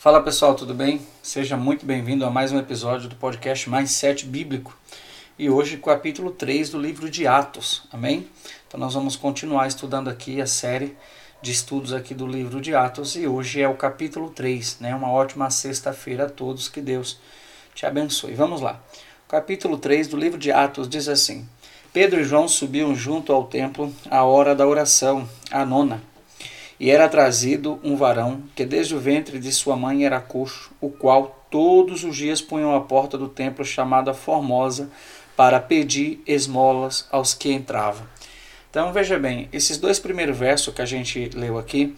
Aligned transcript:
Fala 0.00 0.22
pessoal, 0.22 0.54
tudo 0.54 0.72
bem? 0.72 1.06
Seja 1.22 1.58
muito 1.58 1.84
bem-vindo 1.84 2.24
a 2.24 2.30
mais 2.30 2.50
um 2.52 2.58
episódio 2.58 3.06
do 3.06 3.16
podcast 3.16 3.68
Mais 3.68 3.90
Sete 3.90 4.24
Bíblico. 4.24 4.74
E 5.38 5.50
hoje, 5.50 5.76
capítulo 5.76 6.30
3 6.30 6.70
do 6.70 6.80
livro 6.80 7.10
de 7.10 7.26
Atos, 7.26 7.82
amém? 7.92 8.26
Então, 8.66 8.80
nós 8.80 8.94
vamos 8.94 9.14
continuar 9.14 9.68
estudando 9.68 10.08
aqui 10.08 10.40
a 10.40 10.46
série 10.46 10.96
de 11.42 11.52
estudos 11.52 11.92
aqui 11.92 12.14
do 12.14 12.26
livro 12.26 12.62
de 12.62 12.74
Atos 12.74 13.14
e 13.14 13.26
hoje 13.26 13.60
é 13.60 13.68
o 13.68 13.74
capítulo 13.74 14.30
3, 14.30 14.78
né? 14.80 14.94
Uma 14.94 15.10
ótima 15.12 15.50
sexta-feira 15.50 16.24
a 16.24 16.30
todos, 16.30 16.66
que 16.66 16.80
Deus 16.80 17.20
te 17.74 17.84
abençoe. 17.84 18.32
Vamos 18.32 18.62
lá. 18.62 18.80
Capítulo 19.28 19.76
3 19.76 20.08
do 20.08 20.16
livro 20.16 20.38
de 20.38 20.50
Atos 20.50 20.88
diz 20.88 21.08
assim: 21.08 21.46
Pedro 21.92 22.18
e 22.18 22.24
João 22.24 22.48
subiam 22.48 22.94
junto 22.94 23.34
ao 23.34 23.44
templo 23.44 23.94
à 24.10 24.24
hora 24.24 24.54
da 24.54 24.66
oração, 24.66 25.28
a 25.50 25.62
nona. 25.66 26.02
E 26.80 26.90
era 26.90 27.10
trazido 27.10 27.78
um 27.84 27.94
varão 27.94 28.42
que 28.56 28.64
desde 28.64 28.94
o 28.94 28.98
ventre 28.98 29.38
de 29.38 29.52
sua 29.52 29.76
mãe 29.76 30.06
era 30.06 30.18
coxo, 30.18 30.70
o 30.80 30.88
qual 30.88 31.44
todos 31.50 32.04
os 32.04 32.16
dias 32.16 32.40
punham 32.40 32.74
à 32.74 32.80
porta 32.80 33.18
do 33.18 33.28
templo 33.28 33.62
chamada 33.66 34.14
Formosa 34.14 34.90
para 35.36 35.60
pedir 35.60 36.22
esmolas 36.26 37.06
aos 37.12 37.34
que 37.34 37.52
entravam. 37.52 38.06
Então 38.70 38.94
veja 38.94 39.18
bem, 39.18 39.46
esses 39.52 39.76
dois 39.76 39.98
primeiros 39.98 40.38
versos 40.38 40.72
que 40.72 40.80
a 40.80 40.86
gente 40.86 41.28
leu 41.34 41.58
aqui 41.58 41.94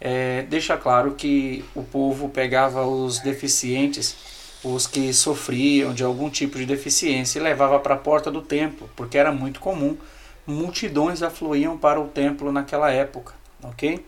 é, 0.00 0.42
deixa 0.42 0.76
claro 0.76 1.12
que 1.12 1.64
o 1.72 1.84
povo 1.84 2.28
pegava 2.28 2.84
os 2.84 3.20
deficientes, 3.20 4.16
os 4.64 4.88
que 4.88 5.12
sofriam 5.12 5.94
de 5.94 6.02
algum 6.02 6.28
tipo 6.28 6.58
de 6.58 6.66
deficiência 6.66 7.38
e 7.38 7.42
levava 7.42 7.78
para 7.78 7.94
a 7.94 7.98
porta 7.98 8.32
do 8.32 8.42
templo, 8.42 8.90
porque 8.96 9.16
era 9.16 9.30
muito 9.30 9.60
comum, 9.60 9.96
multidões 10.44 11.22
afluíam 11.22 11.78
para 11.78 12.00
o 12.00 12.08
templo 12.08 12.50
naquela 12.50 12.90
época, 12.90 13.32
ok? 13.62 14.04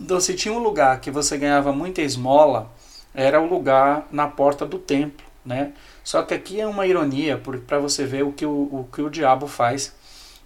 Então, 0.00 0.20
se 0.20 0.34
tinha 0.34 0.52
um 0.52 0.58
lugar 0.58 1.00
que 1.00 1.10
você 1.10 1.38
ganhava 1.38 1.72
muita 1.72 2.02
esmola, 2.02 2.70
era 3.14 3.40
o 3.40 3.48
lugar 3.48 4.06
na 4.10 4.26
porta 4.26 4.66
do 4.66 4.78
templo, 4.78 5.24
né? 5.44 5.72
Só 6.02 6.22
que 6.22 6.34
aqui 6.34 6.60
é 6.60 6.66
uma 6.66 6.86
ironia 6.86 7.40
para 7.66 7.78
você 7.78 8.04
ver 8.04 8.24
o 8.24 8.32
que 8.32 8.44
o, 8.44 8.50
o 8.50 8.88
que 8.92 9.00
o 9.00 9.08
diabo 9.08 9.46
faz, 9.46 9.94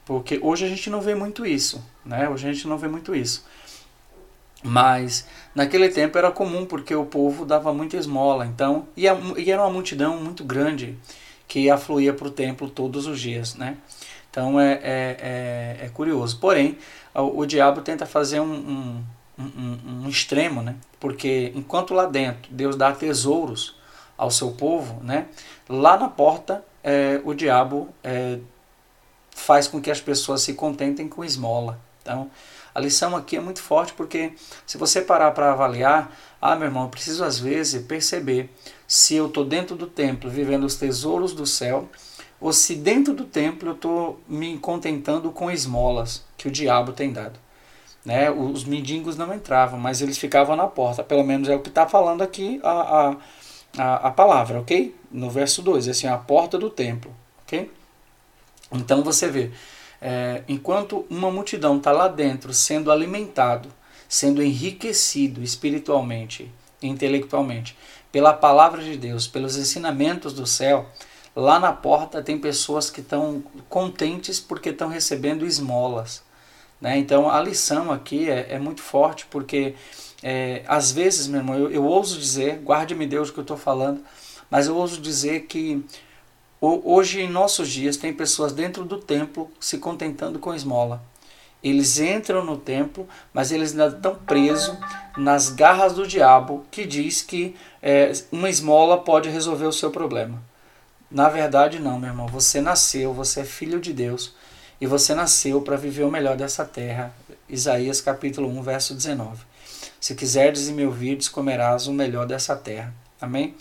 porque 0.04 0.38
hoje 0.42 0.64
a 0.64 0.68
gente 0.68 0.88
não 0.90 1.00
vê 1.00 1.14
muito 1.14 1.44
isso, 1.44 1.84
né? 2.04 2.28
Hoje 2.28 2.48
a 2.48 2.52
gente 2.52 2.68
não 2.68 2.78
vê 2.78 2.88
muito 2.88 3.14
isso. 3.14 3.44
Mas 4.62 5.26
naquele 5.54 5.88
tempo 5.88 6.18
era 6.18 6.30
comum 6.30 6.66
porque 6.66 6.94
o 6.94 7.04
povo 7.04 7.44
dava 7.44 7.72
muita 7.72 7.96
esmola, 7.96 8.44
então 8.44 8.88
e, 8.96 9.08
a, 9.08 9.16
e 9.36 9.50
era 9.50 9.62
uma 9.62 9.70
multidão 9.70 10.16
muito 10.18 10.44
grande 10.44 10.96
que 11.46 11.70
afluía 11.70 12.12
para 12.12 12.28
o 12.28 12.30
templo 12.30 12.68
todos 12.68 13.06
os 13.06 13.20
dias, 13.20 13.54
né? 13.54 13.76
Então 14.30 14.60
é, 14.60 14.72
é, 14.74 15.78
é, 15.82 15.86
é 15.86 15.88
curioso. 15.88 16.38
Porém, 16.38 16.76
o, 17.14 17.40
o, 17.40 17.46
diabo 17.46 17.80
tenta 17.80 18.04
fazer 18.04 18.40
um, 18.40 18.52
um 18.52 19.04
um, 19.38 20.04
um, 20.04 20.08
extremo, 20.08 20.62
né? 20.62 20.76
Porque 20.98 21.52
enquanto 21.54 21.94
lá 21.94 22.06
dentro 22.06 22.50
Deus 22.50 22.76
dá 22.76 22.92
tesouros 22.92 23.76
ao 24.16 24.30
seu 24.30 24.50
povo, 24.50 25.02
né? 25.02 25.28
Lá 25.68 25.96
na 25.96 26.08
porta 26.08 26.64
é, 26.82 27.20
o 27.24 27.34
diabo 27.34 27.88
é, 28.02 28.38
faz 29.30 29.68
com 29.68 29.80
que 29.80 29.90
as 29.90 30.00
pessoas 30.00 30.42
se 30.42 30.54
contentem 30.54 31.08
com 31.08 31.24
esmola. 31.24 31.78
Então 32.02 32.30
a 32.74 32.80
lição 32.80 33.16
aqui 33.16 33.36
é 33.36 33.40
muito 33.40 33.62
forte 33.62 33.92
porque 33.92 34.32
se 34.66 34.76
você 34.76 35.00
parar 35.00 35.30
para 35.30 35.52
avaliar, 35.52 36.14
ah 36.40 36.56
meu 36.56 36.66
irmão, 36.66 36.84
eu 36.84 36.88
preciso 36.88 37.24
às 37.24 37.38
vezes 37.38 37.84
perceber 37.86 38.50
se 38.86 39.14
eu 39.14 39.26
estou 39.26 39.44
dentro 39.44 39.76
do 39.76 39.86
templo 39.86 40.28
vivendo 40.28 40.64
os 40.64 40.76
tesouros 40.76 41.32
do 41.32 41.46
céu 41.46 41.88
ou 42.40 42.52
se 42.52 42.74
dentro 42.74 43.14
do 43.14 43.24
templo 43.24 43.70
eu 43.70 43.74
estou 43.74 44.20
me 44.28 44.58
contentando 44.58 45.30
com 45.30 45.50
esmolas 45.50 46.24
que 46.36 46.48
o 46.48 46.50
diabo 46.50 46.92
tem 46.92 47.12
dado. 47.12 47.38
Né? 48.04 48.30
Os 48.30 48.64
mendigos 48.64 49.16
não 49.16 49.34
entravam, 49.34 49.78
mas 49.78 50.00
eles 50.00 50.18
ficavam 50.18 50.56
na 50.56 50.66
porta. 50.66 51.02
Pelo 51.02 51.24
menos 51.24 51.48
é 51.48 51.54
o 51.54 51.60
que 51.60 51.68
está 51.68 51.86
falando 51.86 52.22
aqui 52.22 52.60
a, 52.62 53.16
a, 53.76 54.08
a, 54.08 54.10
palavra, 54.10 54.60
ok? 54.60 54.94
No 55.10 55.28
verso 55.30 55.62
2, 55.62 55.88
assim, 55.88 56.06
a 56.06 56.16
porta 56.16 56.58
do 56.58 56.70
templo, 56.70 57.14
ok? 57.42 57.70
Então 58.72 59.02
você 59.02 59.28
vê, 59.28 59.50
é, 60.00 60.42
enquanto 60.48 61.06
uma 61.10 61.30
multidão 61.30 61.78
está 61.78 61.92
lá 61.92 62.08
dentro 62.08 62.52
sendo 62.52 62.90
alimentado, 62.92 63.68
sendo 64.08 64.42
enriquecido 64.42 65.42
espiritualmente, 65.42 66.50
intelectualmente, 66.82 67.76
pela 68.10 68.32
palavra 68.32 68.82
de 68.82 68.96
Deus, 68.96 69.26
pelos 69.26 69.56
ensinamentos 69.56 70.32
do 70.32 70.46
céu, 70.46 70.86
lá 71.36 71.60
na 71.60 71.72
porta 71.72 72.22
tem 72.22 72.38
pessoas 72.38 72.90
que 72.90 73.00
estão 73.00 73.42
contentes 73.68 74.40
porque 74.40 74.70
estão 74.70 74.88
recebendo 74.88 75.44
esmolas. 75.44 76.22
Né? 76.80 76.98
Então 76.98 77.30
a 77.30 77.40
lição 77.40 77.90
aqui 77.90 78.30
é, 78.30 78.54
é 78.54 78.58
muito 78.58 78.82
forte, 78.82 79.26
porque 79.26 79.74
é, 80.22 80.62
às 80.66 80.92
vezes, 80.92 81.26
meu 81.26 81.40
irmão, 81.40 81.56
eu, 81.56 81.70
eu 81.70 81.84
ouso 81.84 82.18
dizer, 82.18 82.60
guarde-me 82.64 83.06
Deus 83.06 83.28
o 83.28 83.32
que 83.32 83.38
eu 83.38 83.42
estou 83.42 83.56
falando, 83.56 84.00
mas 84.50 84.66
eu 84.66 84.76
ouso 84.76 85.00
dizer 85.00 85.42
que 85.42 85.84
hoje 86.60 87.20
em 87.20 87.28
nossos 87.28 87.68
dias 87.68 87.96
tem 87.96 88.12
pessoas 88.12 88.52
dentro 88.52 88.84
do 88.84 88.98
templo 88.98 89.50
se 89.60 89.78
contentando 89.78 90.38
com 90.38 90.54
esmola. 90.54 91.02
Eles 91.62 91.98
entram 91.98 92.44
no 92.44 92.56
templo, 92.56 93.08
mas 93.32 93.50
eles 93.50 93.72
ainda 93.72 93.88
estão 93.88 94.14
presos 94.14 94.76
nas 95.16 95.50
garras 95.50 95.92
do 95.92 96.06
diabo 96.06 96.64
que 96.70 96.86
diz 96.86 97.20
que 97.20 97.56
é, 97.82 98.12
uma 98.30 98.48
esmola 98.48 98.98
pode 98.98 99.28
resolver 99.28 99.66
o 99.66 99.72
seu 99.72 99.90
problema. 99.90 100.40
Na 101.10 101.28
verdade, 101.28 101.80
não, 101.80 101.98
meu 101.98 102.10
irmão. 102.10 102.28
Você 102.28 102.60
nasceu, 102.60 103.12
você 103.12 103.40
é 103.40 103.44
filho 103.44 103.80
de 103.80 103.92
Deus 103.92 104.34
e 104.80 104.86
você 104.86 105.14
nasceu 105.14 105.60
para 105.60 105.76
viver 105.76 106.04
o 106.04 106.10
melhor 106.10 106.36
dessa 106.36 106.64
terra. 106.64 107.14
Isaías 107.48 108.00
capítulo 108.00 108.48
1, 108.48 108.62
verso 108.62 108.94
19. 108.94 109.44
Se 110.00 110.14
quiserdes 110.14 110.68
e 110.68 110.72
me 110.72 110.84
ouvirdes, 110.84 111.28
comerás 111.28 111.86
o 111.86 111.92
melhor 111.92 112.26
dessa 112.26 112.54
terra. 112.54 112.94
Amém? 113.20 113.54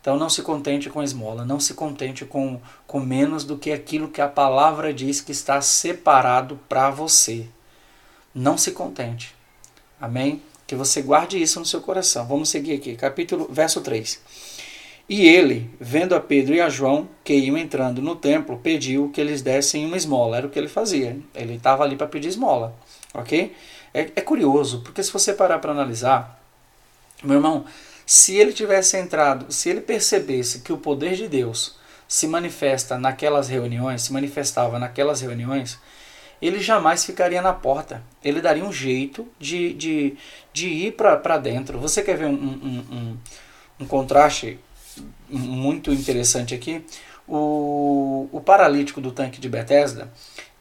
Então 0.00 0.16
não 0.16 0.30
se 0.30 0.42
contente 0.42 0.88
com 0.88 1.02
esmola, 1.02 1.44
não 1.44 1.60
se 1.60 1.74
contente 1.74 2.24
com, 2.24 2.60
com 2.86 3.00
menos 3.00 3.44
do 3.44 3.58
que 3.58 3.70
aquilo 3.70 4.08
que 4.08 4.20
a 4.20 4.28
palavra 4.28 4.94
diz 4.94 5.20
que 5.20 5.32
está 5.32 5.60
separado 5.60 6.58
para 6.68 6.90
você. 6.90 7.46
Não 8.34 8.56
se 8.56 8.70
contente. 8.72 9.34
Amém? 10.00 10.42
Que 10.66 10.74
você 10.74 11.02
guarde 11.02 11.40
isso 11.40 11.58
no 11.58 11.66
seu 11.66 11.80
coração. 11.80 12.26
Vamos 12.26 12.48
seguir 12.48 12.74
aqui, 12.74 12.94
capítulo, 12.96 13.48
verso 13.50 13.80
3. 13.80 14.20
E 15.10 15.26
ele, 15.26 15.68
vendo 15.80 16.14
a 16.14 16.20
Pedro 16.20 16.54
e 16.54 16.60
a 16.60 16.68
João, 16.68 17.08
que 17.24 17.34
iam 17.34 17.58
entrando 17.58 18.00
no 18.00 18.14
templo, 18.14 18.60
pediu 18.62 19.10
que 19.12 19.20
eles 19.20 19.42
dessem 19.42 19.84
uma 19.84 19.96
esmola. 19.96 20.36
Era 20.36 20.46
o 20.46 20.50
que 20.50 20.56
ele 20.56 20.68
fazia. 20.68 21.18
Ele 21.34 21.54
estava 21.54 21.82
ali 21.82 21.96
para 21.96 22.06
pedir 22.06 22.28
esmola. 22.28 22.72
Ok? 23.12 23.52
É, 23.92 24.02
é 24.14 24.20
curioso, 24.20 24.82
porque 24.82 25.02
se 25.02 25.12
você 25.12 25.34
parar 25.34 25.58
para 25.58 25.72
analisar, 25.72 26.40
meu 27.24 27.38
irmão, 27.38 27.64
se 28.06 28.36
ele 28.36 28.52
tivesse 28.52 28.96
entrado, 28.98 29.52
se 29.52 29.68
ele 29.68 29.80
percebesse 29.80 30.60
que 30.60 30.72
o 30.72 30.78
poder 30.78 31.16
de 31.16 31.26
Deus 31.26 31.76
se 32.06 32.28
manifesta 32.28 32.96
naquelas 32.96 33.48
reuniões, 33.48 34.02
se 34.02 34.12
manifestava 34.12 34.78
naquelas 34.78 35.20
reuniões, 35.20 35.76
ele 36.40 36.60
jamais 36.60 37.04
ficaria 37.04 37.42
na 37.42 37.52
porta. 37.52 38.00
Ele 38.22 38.40
daria 38.40 38.64
um 38.64 38.72
jeito 38.72 39.26
de, 39.40 39.74
de, 39.74 40.16
de 40.52 40.68
ir 40.68 40.92
para 40.92 41.36
dentro. 41.36 41.80
Você 41.80 42.00
quer 42.00 42.16
ver 42.16 42.26
um, 42.26 42.32
um, 42.32 42.84
um, 42.92 43.18
um 43.80 43.86
contraste 43.86 44.60
muito 45.28 45.92
interessante 45.92 46.54
aqui. 46.54 46.84
O, 47.26 48.28
o 48.32 48.40
paralítico 48.40 49.00
do 49.00 49.12
tanque 49.12 49.40
de 49.40 49.48
Bethesda, 49.48 50.10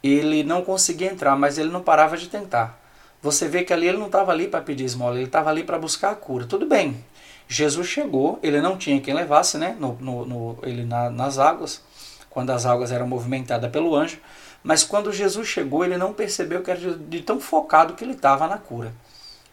ele 0.03 0.43
não 0.43 0.63
conseguia 0.63 1.11
entrar, 1.11 1.35
mas 1.35 1.57
ele 1.57 1.69
não 1.69 1.81
parava 1.81 2.15
de 2.15 2.27
tentar. 2.27 2.79
Você 3.21 3.47
vê 3.47 3.63
que 3.63 3.73
ali 3.73 3.87
ele 3.87 3.97
não 3.97 4.05
estava 4.05 4.31
ali 4.31 4.47
para 4.47 4.61
pedir 4.61 4.85
esmola, 4.85 5.15
ele 5.15 5.25
estava 5.25 5.49
ali 5.49 5.63
para 5.63 5.77
buscar 5.77 6.11
a 6.11 6.15
cura. 6.15 6.45
Tudo 6.45 6.65
bem, 6.65 7.03
Jesus 7.47 7.87
chegou, 7.87 8.39
ele 8.41 8.61
não 8.61 8.77
tinha 8.77 9.01
quem 9.01 9.13
levasse, 9.13 9.57
né? 9.57 9.75
No, 9.79 9.97
no, 9.99 10.25
no 10.25 10.57
ele 10.63 10.85
na, 10.85 11.09
nas 11.09 11.39
águas, 11.39 11.81
quando 12.29 12.51
as 12.51 12.65
águas 12.65 12.91
eram 12.91 13.07
movimentadas 13.07 13.69
pelo 13.71 13.95
anjo. 13.95 14.19
Mas 14.63 14.83
quando 14.83 15.11
Jesus 15.11 15.47
chegou, 15.47 15.83
ele 15.83 15.97
não 15.97 16.13
percebeu 16.13 16.61
que 16.61 16.69
era 16.69 16.79
de, 16.79 17.21
tão 17.21 17.39
focado 17.39 17.93
que 17.95 18.03
ele 18.03 18.13
estava 18.13 18.47
na 18.47 18.57
cura. 18.57 18.93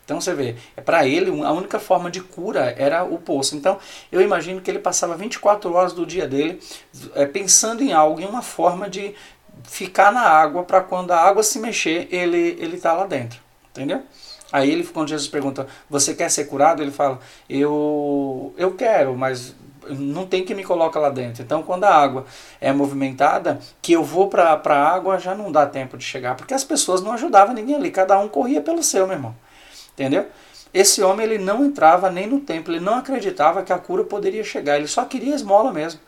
Então 0.06 0.20
você 0.20 0.32
vê, 0.32 0.54
é 0.76 0.80
para 0.80 1.04
ele 1.04 1.30
a 1.42 1.50
única 1.50 1.80
forma 1.80 2.08
de 2.08 2.20
cura 2.20 2.72
era 2.78 3.02
o 3.02 3.18
poço. 3.18 3.56
Então 3.56 3.76
eu 4.10 4.22
imagino 4.22 4.60
que 4.60 4.70
ele 4.70 4.78
passava 4.78 5.16
24 5.16 5.74
horas 5.74 5.92
do 5.92 6.06
dia 6.06 6.28
dele 6.28 6.60
é, 7.16 7.26
pensando 7.26 7.82
em 7.82 7.92
algo, 7.92 8.20
em 8.20 8.24
uma 8.24 8.40
forma 8.40 8.88
de 8.88 9.16
ficar 9.64 10.12
na 10.12 10.20
água 10.20 10.62
para 10.62 10.80
quando 10.80 11.10
a 11.10 11.20
água 11.20 11.42
se 11.42 11.58
mexer, 11.58 12.06
ele 12.12 12.56
ele 12.60 12.78
tá 12.78 12.92
lá 12.92 13.04
dentro. 13.04 13.40
Entendeu? 13.70 14.02
Aí 14.52 14.70
ele 14.70 14.84
quando 14.84 15.08
Jesus 15.08 15.28
pergunta: 15.28 15.66
"Você 15.90 16.14
quer 16.14 16.30
ser 16.30 16.44
curado?", 16.44 16.80
ele 16.80 16.92
fala: 16.92 17.18
"Eu 17.50 18.54
eu 18.56 18.74
quero, 18.74 19.16
mas 19.16 19.56
não 19.90 20.24
tem 20.26 20.44
que 20.44 20.54
me 20.54 20.64
colocar 20.64 21.00
lá 21.00 21.10
dentro. 21.10 21.42
Então, 21.42 21.62
quando 21.62 21.84
a 21.84 21.94
água 21.94 22.24
é 22.60 22.72
movimentada, 22.72 23.60
que 23.80 23.92
eu 23.92 24.02
vou 24.02 24.28
para 24.28 24.60
a 24.64 24.88
água, 24.88 25.18
já 25.18 25.34
não 25.34 25.52
dá 25.52 25.66
tempo 25.66 25.96
de 25.96 26.04
chegar, 26.04 26.34
porque 26.36 26.54
as 26.54 26.64
pessoas 26.64 27.02
não 27.02 27.12
ajudavam 27.12 27.54
ninguém 27.54 27.76
ali, 27.76 27.90
cada 27.90 28.18
um 28.18 28.28
corria 28.28 28.60
pelo 28.60 28.82
seu, 28.82 29.06
meu 29.06 29.16
irmão. 29.16 29.34
Entendeu? 29.96 30.26
Esse 30.74 31.02
homem 31.02 31.24
ele 31.24 31.38
não 31.38 31.64
entrava 31.64 32.10
nem 32.10 32.26
no 32.26 32.40
templo, 32.40 32.74
ele 32.74 32.84
não 32.84 32.96
acreditava 32.96 33.62
que 33.62 33.72
a 33.72 33.78
cura 33.78 34.04
poderia 34.04 34.44
chegar, 34.44 34.76
ele 34.76 34.86
só 34.86 35.06
queria 35.06 35.34
esmola 35.34 35.72
mesmo. 35.72 35.98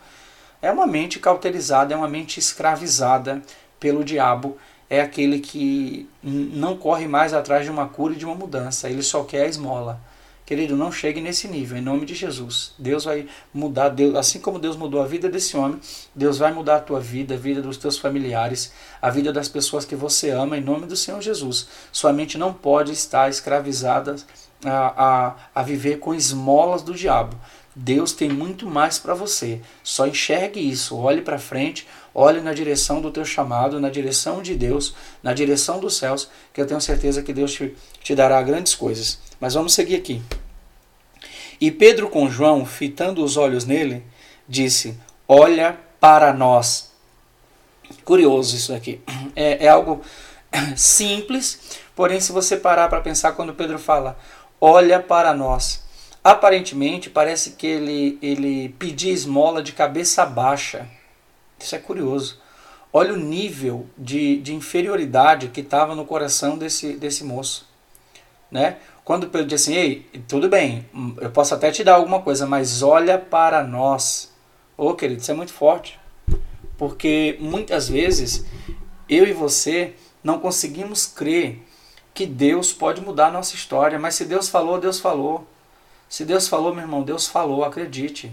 É 0.61 0.71
uma 0.71 0.85
mente 0.85 1.17
cauterizada, 1.17 1.91
é 1.91 1.97
uma 1.97 2.07
mente 2.07 2.39
escravizada 2.39 3.41
pelo 3.79 4.03
diabo, 4.03 4.57
é 4.87 5.01
aquele 5.01 5.39
que 5.39 6.07
não 6.21 6.77
corre 6.77 7.07
mais 7.07 7.33
atrás 7.33 7.65
de 7.65 7.71
uma 7.71 7.87
cura 7.87 8.13
e 8.13 8.17
de 8.17 8.25
uma 8.25 8.35
mudança, 8.35 8.87
ele 8.87 9.01
só 9.01 9.23
quer 9.23 9.45
a 9.45 9.47
esmola. 9.47 9.99
Querido, 10.49 10.75
não 10.75 10.91
chegue 10.91 11.21
nesse 11.21 11.47
nível, 11.47 11.77
em 11.77 11.81
nome 11.81 12.07
de 12.07 12.15
Jesus. 12.15 12.73
Deus 12.79 13.03
vai 13.03 13.27
mudar, 13.53 13.89
Deus, 13.89 14.15
assim 14.15 14.39
como 14.39 14.57
Deus 14.57 14.75
mudou 14.75 14.99
a 14.99 15.05
vida 15.05 15.29
desse 15.29 15.55
homem, 15.55 15.79
Deus 16.15 16.39
vai 16.39 16.51
mudar 16.51 16.77
a 16.77 16.79
tua 16.79 16.99
vida, 16.99 17.35
a 17.35 17.37
vida 17.37 17.61
dos 17.61 17.77
teus 17.77 17.99
familiares, 17.99 18.73
a 18.99 19.11
vida 19.11 19.31
das 19.31 19.47
pessoas 19.47 19.85
que 19.85 19.95
você 19.95 20.31
ama, 20.31 20.57
em 20.57 20.61
nome 20.61 20.87
do 20.87 20.95
Senhor 20.95 21.21
Jesus. 21.21 21.67
Sua 21.91 22.11
mente 22.11 22.35
não 22.35 22.51
pode 22.51 22.91
estar 22.91 23.29
escravizada 23.29 24.15
a, 24.65 25.27
a, 25.27 25.35
a 25.53 25.61
viver 25.61 25.99
com 25.99 26.15
esmolas 26.15 26.81
do 26.81 26.95
diabo. 26.95 27.37
Deus 27.75 28.11
tem 28.11 28.27
muito 28.27 28.65
mais 28.65 28.97
para 28.97 29.13
você. 29.13 29.61
Só 29.83 30.07
enxergue 30.07 30.59
isso, 30.59 30.97
olhe 30.97 31.21
para 31.21 31.37
frente, 31.37 31.87
olhe 32.19 32.41
na 32.41 32.53
direção 32.53 33.01
do 33.01 33.11
teu 33.11 33.23
chamado, 33.23 33.79
na 33.79 33.89
direção 33.89 34.41
de 34.41 34.53
Deus, 34.53 34.93
na 35.23 35.33
direção 35.33 35.79
dos 35.79 35.95
céus, 35.95 36.29
que 36.53 36.59
eu 36.59 36.67
tenho 36.67 36.81
certeza 36.81 37.23
que 37.23 37.31
Deus 37.31 37.53
te, 37.53 37.73
te 38.03 38.13
dará 38.13 38.41
grandes 38.41 38.75
coisas. 38.75 39.19
Mas 39.39 39.53
vamos 39.53 39.73
seguir 39.73 39.95
aqui. 39.95 40.21
E 41.61 41.71
Pedro 41.71 42.09
com 42.09 42.29
João, 42.29 42.65
fitando 42.65 43.23
os 43.23 43.37
olhos 43.37 43.63
nele, 43.63 44.03
disse: 44.47 44.97
Olha 45.27 45.77
para 45.99 46.33
nós. 46.33 46.91
Curioso 48.03 48.55
isso 48.55 48.73
aqui. 48.73 48.99
É, 49.35 49.65
é 49.65 49.69
algo 49.69 50.01
simples, 50.75 51.79
porém, 51.95 52.19
se 52.19 52.33
você 52.33 52.57
parar 52.57 52.89
para 52.89 53.01
pensar 53.01 53.31
quando 53.31 53.53
Pedro 53.53 53.79
fala, 53.79 54.19
olha 54.59 54.99
para 54.99 55.33
nós. 55.33 55.87
Aparentemente, 56.21 57.09
parece 57.09 57.51
que 57.51 57.65
ele, 57.65 58.19
ele 58.21 58.69
pedia 58.77 59.13
esmola 59.13 59.63
de 59.63 59.71
cabeça 59.71 60.25
baixa. 60.25 60.85
Isso 61.59 61.75
é 61.75 61.79
curioso. 61.79 62.39
Olha 62.91 63.13
o 63.13 63.17
nível 63.17 63.85
de, 63.97 64.37
de 64.37 64.53
inferioridade 64.53 65.49
que 65.49 65.61
estava 65.61 65.93
no 65.93 66.05
coração 66.05 66.57
desse, 66.57 66.93
desse 66.93 67.23
moço. 67.23 67.67
Né? 68.49 68.77
Quando 69.03 69.29
Pedro 69.29 69.47
disse 69.47 69.71
assim, 69.71 69.79
ei, 69.79 70.09
tudo 70.27 70.49
bem, 70.49 70.85
eu 71.19 71.29
posso 71.29 71.53
até 71.53 71.71
te 71.71 71.83
dar 71.83 71.95
alguma 71.95 72.21
coisa, 72.21 72.47
mas 72.47 72.81
olha 72.81 73.17
para 73.17 73.63
nós. 73.63 74.33
Ô 74.77 74.89
oh, 74.89 74.95
querido, 74.95 75.21
isso 75.21 75.31
é 75.31 75.35
muito 75.35 75.53
forte. 75.53 75.99
Porque 76.77 77.37
muitas 77.39 77.89
vezes 77.89 78.45
eu 79.07 79.27
e 79.27 79.33
você 79.33 79.93
não 80.23 80.39
conseguimos 80.39 81.05
crer 81.05 81.61
que 82.13 82.25
Deus 82.25 82.73
pode 82.73 83.01
mudar 83.01 83.27
a 83.27 83.31
nossa 83.31 83.55
história. 83.55 83.99
Mas 83.99 84.15
se 84.15 84.25
Deus 84.25 84.49
falou, 84.49 84.79
Deus 84.79 84.99
falou. 84.99 85.47
Se 86.07 86.25
Deus 86.25 86.47
falou, 86.47 86.73
meu 86.73 86.83
irmão, 86.83 87.03
Deus 87.03 87.27
falou, 87.27 87.63
acredite. 87.63 88.31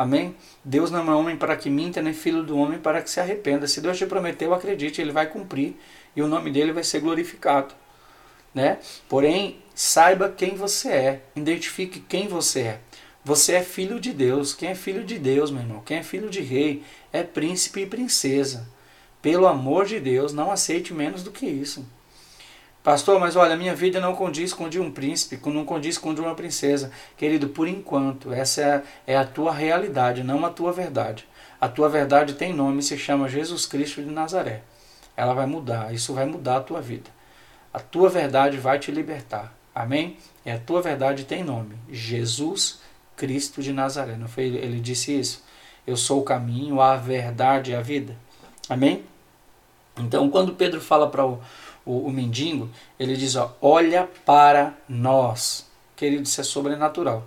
Amém? 0.00 0.34
Deus 0.64 0.90
não 0.90 1.06
é 1.10 1.14
homem 1.14 1.36
para 1.36 1.56
que 1.56 1.68
minta, 1.68 2.00
nem 2.00 2.14
filho 2.14 2.42
do 2.42 2.56
homem 2.56 2.78
para 2.78 3.02
que 3.02 3.10
se 3.10 3.20
arrependa. 3.20 3.66
Se 3.66 3.80
Deus 3.80 3.98
te 3.98 4.06
prometeu, 4.06 4.54
acredite, 4.54 5.00
ele 5.00 5.12
vai 5.12 5.26
cumprir 5.26 5.76
e 6.16 6.22
o 6.22 6.26
nome 6.26 6.50
dele 6.50 6.72
vai 6.72 6.82
ser 6.82 7.00
glorificado. 7.00 7.74
Né? 8.54 8.78
Porém, 9.08 9.60
Saiba 9.82 10.28
quem 10.28 10.56
você 10.56 10.90
é, 10.90 11.22
identifique 11.34 12.00
quem 12.00 12.28
você 12.28 12.60
é. 12.60 12.80
Você 13.24 13.54
é 13.54 13.62
filho 13.62 13.98
de 13.98 14.12
Deus. 14.12 14.52
Quem 14.52 14.68
é 14.68 14.74
filho 14.74 15.02
de 15.02 15.18
Deus, 15.18 15.50
meu 15.50 15.62
irmão? 15.62 15.80
Quem 15.80 15.96
é 15.96 16.02
filho 16.02 16.28
de 16.28 16.42
rei 16.42 16.82
é 17.10 17.22
príncipe 17.22 17.80
e 17.80 17.86
princesa. 17.86 18.68
Pelo 19.22 19.46
amor 19.46 19.86
de 19.86 19.98
Deus, 19.98 20.34
não 20.34 20.50
aceite 20.50 20.92
menos 20.92 21.22
do 21.22 21.30
que 21.30 21.46
isso. 21.46 21.82
Pastor, 22.82 23.20
mas 23.20 23.36
olha, 23.36 23.56
minha 23.56 23.74
vida 23.74 24.00
não 24.00 24.14
condiz 24.14 24.54
com 24.54 24.66
de 24.66 24.80
um 24.80 24.90
príncipe, 24.90 25.38
não 25.50 25.66
condiz 25.66 25.98
com 25.98 26.14
de 26.14 26.20
uma 26.20 26.34
princesa. 26.34 26.90
Querido, 27.16 27.50
por 27.50 27.68
enquanto, 27.68 28.32
essa 28.32 28.82
é 29.06 29.16
a 29.16 29.24
tua 29.24 29.52
realidade, 29.52 30.22
não 30.22 30.46
a 30.46 30.50
tua 30.50 30.72
verdade. 30.72 31.28
A 31.60 31.68
tua 31.68 31.90
verdade 31.90 32.34
tem 32.34 32.54
nome, 32.54 32.82
se 32.82 32.96
chama 32.96 33.28
Jesus 33.28 33.66
Cristo 33.66 34.02
de 34.02 34.10
Nazaré. 34.10 34.62
Ela 35.14 35.34
vai 35.34 35.44
mudar, 35.44 35.92
isso 35.92 36.14
vai 36.14 36.24
mudar 36.24 36.56
a 36.56 36.60
tua 36.62 36.80
vida. 36.80 37.10
A 37.72 37.78
tua 37.78 38.08
verdade 38.08 38.56
vai 38.56 38.78
te 38.78 38.90
libertar. 38.90 39.54
Amém? 39.74 40.16
E 40.44 40.50
a 40.50 40.58
tua 40.58 40.80
verdade 40.80 41.24
tem 41.24 41.44
nome: 41.44 41.76
Jesus 41.90 42.80
Cristo 43.14 43.62
de 43.62 43.74
Nazaré. 43.74 44.16
Não 44.16 44.26
foi 44.26 44.44
ele 44.44 44.80
disse 44.80 45.18
isso? 45.18 45.44
Eu 45.86 45.96
sou 45.96 46.20
o 46.20 46.24
caminho, 46.24 46.80
a 46.80 46.96
verdade 46.96 47.72
e 47.72 47.74
a 47.74 47.82
vida. 47.82 48.16
Amém? 48.68 49.04
Então, 49.98 50.30
quando 50.30 50.54
Pedro 50.54 50.80
fala 50.80 51.10
para 51.10 51.26
o, 51.26 51.40
o, 51.90 52.06
o, 52.06 52.12
mendigo, 52.12 52.68
ele 52.98 53.16
diz: 53.16 53.36
ó, 53.36 53.56
Olha 53.60 54.08
para 54.24 54.74
nós. 54.88 55.68
Querido, 55.96 56.22
isso 56.22 56.40
é 56.40 56.44
sobrenatural. 56.44 57.24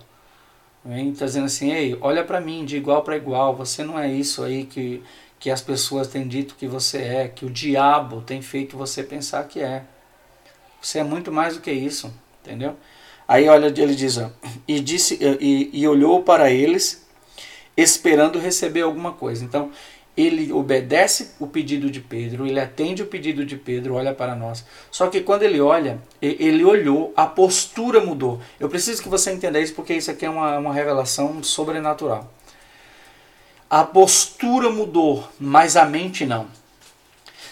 Amém? 0.84 1.10
Está 1.10 1.26
dizendo 1.26 1.46
assim: 1.46 1.72
Ei, 1.72 1.96
olha 2.00 2.24
para 2.24 2.40
mim, 2.40 2.64
de 2.64 2.76
igual 2.76 3.02
para 3.02 3.16
igual. 3.16 3.54
Você 3.56 3.84
não 3.84 3.98
é 3.98 4.10
isso 4.10 4.42
aí 4.42 4.64
que, 4.64 5.02
que 5.38 5.50
as 5.50 5.60
pessoas 5.60 6.08
têm 6.08 6.26
dito 6.26 6.54
que 6.54 6.66
você 6.66 6.98
é, 6.98 7.28
que 7.28 7.44
o 7.44 7.50
diabo 7.50 8.22
tem 8.22 8.40
feito 8.42 8.76
você 8.76 9.02
pensar 9.02 9.44
que 9.44 9.60
é. 9.60 9.84
Você 10.80 10.98
é 10.98 11.04
muito 11.04 11.30
mais 11.30 11.54
do 11.54 11.60
que 11.60 11.72
isso. 11.72 12.12
Entendeu? 12.42 12.76
Aí 13.26 13.48
olha, 13.48 13.66
ele 13.66 13.94
diz, 13.94 14.18
ó, 14.18 14.30
e, 14.68 14.80
disse, 14.80 15.18
e, 15.40 15.70
e 15.72 15.88
olhou 15.88 16.22
para 16.22 16.50
eles, 16.50 17.06
esperando 17.74 18.38
receber 18.38 18.82
alguma 18.82 19.12
coisa. 19.12 19.42
Então, 19.42 19.70
ele 20.16 20.52
obedece 20.52 21.32
o 21.40 21.46
pedido 21.46 21.90
de 21.90 22.00
Pedro, 22.00 22.46
ele 22.46 22.60
atende 22.60 23.02
o 23.02 23.06
pedido 23.06 23.44
de 23.44 23.56
Pedro, 23.56 23.94
olha 23.94 24.14
para 24.14 24.36
nós. 24.36 24.64
Só 24.90 25.08
que 25.08 25.20
quando 25.20 25.42
ele 25.42 25.60
olha, 25.60 25.98
ele 26.22 26.64
olhou, 26.64 27.12
a 27.16 27.26
postura 27.26 28.00
mudou. 28.00 28.40
Eu 28.60 28.68
preciso 28.68 29.02
que 29.02 29.08
você 29.08 29.32
entenda 29.32 29.60
isso 29.60 29.74
porque 29.74 29.94
isso 29.94 30.10
aqui 30.10 30.24
é 30.24 30.30
uma, 30.30 30.58
uma 30.58 30.72
revelação 30.72 31.42
sobrenatural. 31.42 32.32
A 33.68 33.82
postura 33.82 34.70
mudou, 34.70 35.28
mas 35.40 35.76
a 35.76 35.84
mente 35.84 36.24
não. 36.24 36.46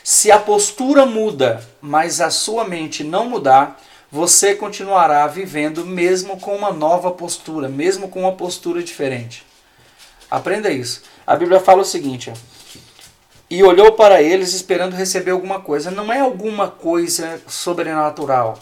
Se 0.04 0.30
a 0.30 0.38
postura 0.38 1.04
muda, 1.04 1.66
mas 1.80 2.20
a 2.20 2.30
sua 2.30 2.64
mente 2.64 3.02
não 3.02 3.28
mudar, 3.28 3.80
você 4.10 4.54
continuará 4.54 5.26
vivendo 5.26 5.84
mesmo 5.84 6.38
com 6.38 6.54
uma 6.54 6.72
nova 6.72 7.10
postura, 7.10 7.68
mesmo 7.68 8.08
com 8.08 8.20
uma 8.20 8.32
postura 8.32 8.82
diferente. 8.82 9.44
Aprenda 10.30 10.70
isso. 10.70 11.02
A 11.26 11.36
Bíblia 11.36 11.60
fala 11.60 11.82
o 11.82 11.84
seguinte: 11.84 12.32
e 13.52 13.62
olhou 13.62 13.92
para 13.92 14.22
eles 14.22 14.54
esperando 14.54 14.96
receber 14.96 15.32
alguma 15.32 15.60
coisa. 15.60 15.90
Não 15.90 16.10
é 16.10 16.20
alguma 16.20 16.68
coisa 16.68 17.38
sobrenatural, 17.46 18.58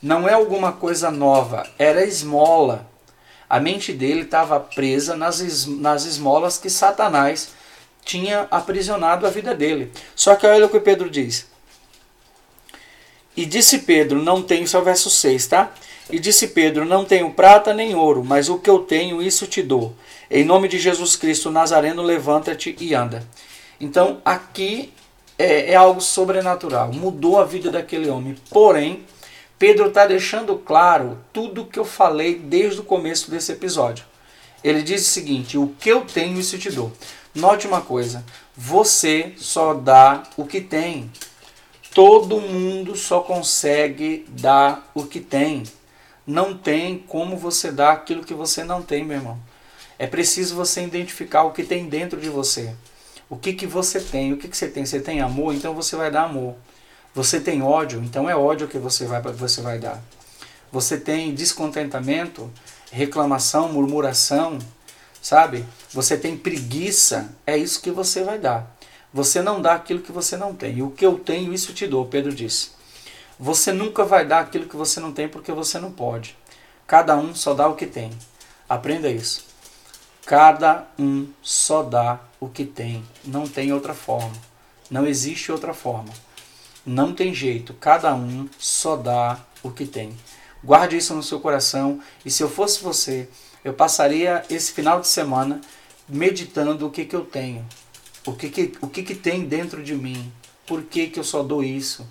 não 0.00 0.28
é 0.28 0.32
alguma 0.32 0.70
coisa 0.70 1.10
nova, 1.10 1.68
era 1.76 2.04
esmola. 2.04 2.88
A 3.50 3.58
mente 3.58 3.92
dele 3.92 4.20
estava 4.20 4.60
presa 4.60 5.16
nas, 5.16 5.40
es, 5.40 5.66
nas 5.66 6.04
esmolas 6.04 6.56
que 6.56 6.70
Satanás 6.70 7.48
tinha 8.04 8.46
aprisionado 8.48 9.26
a 9.26 9.30
vida 9.30 9.56
dele. 9.56 9.90
Só 10.14 10.36
que 10.36 10.46
olha 10.46 10.66
o 10.66 10.68
que 10.68 10.78
Pedro 10.78 11.10
diz. 11.10 11.48
E 13.36 13.44
disse 13.44 13.80
Pedro: 13.80 14.22
Não 14.22 14.40
tenho, 14.40 14.62
isso 14.62 14.76
é 14.76 14.80
verso 14.80 15.10
6, 15.10 15.48
tá? 15.48 15.72
E 16.08 16.20
disse 16.20 16.46
Pedro: 16.46 16.84
Não 16.84 17.04
tenho 17.04 17.32
prata 17.32 17.74
nem 17.74 17.96
ouro, 17.96 18.22
mas 18.22 18.48
o 18.48 18.60
que 18.60 18.70
eu 18.70 18.78
tenho, 18.78 19.20
isso 19.20 19.48
te 19.48 19.62
dou. 19.62 19.96
Em 20.30 20.44
nome 20.44 20.68
de 20.68 20.78
Jesus 20.78 21.16
Cristo 21.16 21.50
Nazareno, 21.50 22.02
levanta-te 22.02 22.76
e 22.78 22.94
anda. 22.94 23.26
Então, 23.80 24.20
aqui 24.24 24.92
é, 25.38 25.72
é, 25.72 25.74
algo 25.76 26.00
sobrenatural. 26.00 26.92
Mudou 26.92 27.38
a 27.38 27.44
vida 27.44 27.70
daquele 27.70 28.08
homem. 28.08 28.36
Porém, 28.50 29.04
Pedro 29.58 29.86
está 29.86 30.06
deixando 30.06 30.56
claro 30.56 31.18
tudo 31.32 31.66
que 31.66 31.78
eu 31.78 31.84
falei 31.84 32.34
desde 32.34 32.80
o 32.80 32.84
começo 32.84 33.30
desse 33.30 33.52
episódio. 33.52 34.04
Ele 34.62 34.82
diz 34.82 35.02
o 35.02 35.10
seguinte: 35.10 35.56
O 35.56 35.74
que 35.78 35.88
eu 35.88 36.02
tenho, 36.02 36.38
isso 36.38 36.58
te 36.58 36.70
dou. 36.70 36.92
Note 37.34 37.66
uma 37.66 37.80
coisa: 37.80 38.24
você 38.56 39.32
só 39.36 39.74
dá 39.74 40.24
o 40.36 40.44
que 40.44 40.60
tem. 40.60 41.10
Todo 41.94 42.40
mundo 42.40 42.96
só 42.96 43.20
consegue 43.20 44.26
dar 44.28 44.90
o 44.94 45.04
que 45.04 45.20
tem. 45.20 45.62
Não 46.26 46.56
tem 46.56 46.98
como 46.98 47.36
você 47.36 47.72
dar 47.72 47.92
aquilo 47.92 48.24
que 48.24 48.34
você 48.34 48.62
não 48.62 48.82
tem, 48.82 49.04
meu 49.04 49.16
irmão. 49.16 49.38
É 49.98 50.06
preciso 50.06 50.54
você 50.54 50.82
identificar 50.82 51.44
o 51.44 51.52
que 51.52 51.64
tem 51.64 51.88
dentro 51.88 52.20
de 52.20 52.28
você. 52.28 52.74
O 53.30 53.36
que, 53.36 53.52
que 53.52 53.66
você 53.66 54.00
tem? 54.00 54.32
O 54.32 54.38
que, 54.38 54.48
que 54.48 54.56
você 54.56 54.68
tem? 54.68 54.86
Você 54.86 55.00
tem 55.00 55.20
amor? 55.20 55.54
Então 55.54 55.74
você 55.74 55.96
vai 55.96 56.10
dar 56.10 56.24
amor. 56.24 56.56
Você 57.14 57.40
tem 57.40 57.62
ódio? 57.62 58.02
Então 58.02 58.28
é 58.28 58.34
ódio 58.34 58.68
que 58.68 58.78
você 58.78 59.04
vai, 59.04 59.20
você 59.20 59.60
vai 59.60 59.78
dar. 59.78 60.02
Você 60.72 60.98
tem 60.98 61.34
descontentamento, 61.34 62.50
reclamação, 62.90 63.72
murmuração, 63.72 64.58
sabe? 65.20 65.64
Você 65.92 66.16
tem 66.16 66.36
preguiça? 66.36 67.34
É 67.46 67.56
isso 67.56 67.80
que 67.82 67.90
você 67.90 68.22
vai 68.22 68.38
dar. 68.38 68.76
Você 69.12 69.42
não 69.42 69.60
dá 69.60 69.74
aquilo 69.74 70.00
que 70.00 70.12
você 70.12 70.36
não 70.36 70.54
tem. 70.54 70.78
E 70.78 70.82
o 70.82 70.90
que 70.90 71.04
eu 71.04 71.18
tenho, 71.18 71.52
isso 71.52 71.72
te 71.72 71.86
dou, 71.86 72.06
Pedro 72.06 72.34
disse. 72.34 72.70
Você 73.38 73.72
nunca 73.72 74.04
vai 74.04 74.26
dar 74.26 74.40
aquilo 74.40 74.66
que 74.66 74.76
você 74.76 75.00
não 75.00 75.12
tem 75.12 75.28
porque 75.28 75.52
você 75.52 75.78
não 75.78 75.92
pode. 75.92 76.36
Cada 76.86 77.16
um 77.16 77.34
só 77.34 77.54
dá 77.54 77.68
o 77.68 77.76
que 77.76 77.86
tem. 77.86 78.10
Aprenda 78.68 79.08
isso. 79.08 79.44
Cada 80.26 80.86
um 80.98 81.28
só 81.42 81.82
dá 81.82 82.20
o 82.40 82.48
que 82.48 82.64
tem. 82.64 83.04
Não 83.24 83.46
tem 83.46 83.72
outra 83.72 83.94
forma. 83.94 84.36
Não 84.90 85.06
existe 85.06 85.52
outra 85.52 85.74
forma. 85.74 86.12
Não 86.84 87.14
tem 87.14 87.34
jeito. 87.34 87.74
Cada 87.74 88.14
um 88.14 88.48
só 88.58 88.96
dá 88.96 89.38
o 89.62 89.70
que 89.70 89.84
tem. 89.84 90.16
Guarde 90.62 90.96
isso 90.96 91.14
no 91.14 91.22
seu 91.22 91.40
coração. 91.40 92.00
E 92.24 92.30
se 92.30 92.42
eu 92.42 92.48
fosse 92.48 92.82
você, 92.82 93.28
eu 93.64 93.74
passaria 93.74 94.44
esse 94.48 94.72
final 94.72 95.00
de 95.00 95.08
semana 95.08 95.60
meditando 96.08 96.86
o 96.86 96.90
que, 96.90 97.04
que 97.04 97.14
eu 97.14 97.24
tenho. 97.24 97.66
O 98.26 98.32
que, 98.32 98.48
que, 98.48 98.72
o 98.80 98.88
que, 98.88 99.02
que 99.02 99.14
tem 99.14 99.44
dentro 99.44 99.82
de 99.82 99.94
mim? 99.94 100.32
Por 100.66 100.82
que, 100.82 101.08
que 101.08 101.18
eu 101.18 101.24
só 101.24 101.42
dou 101.42 101.62
isso? 101.62 102.06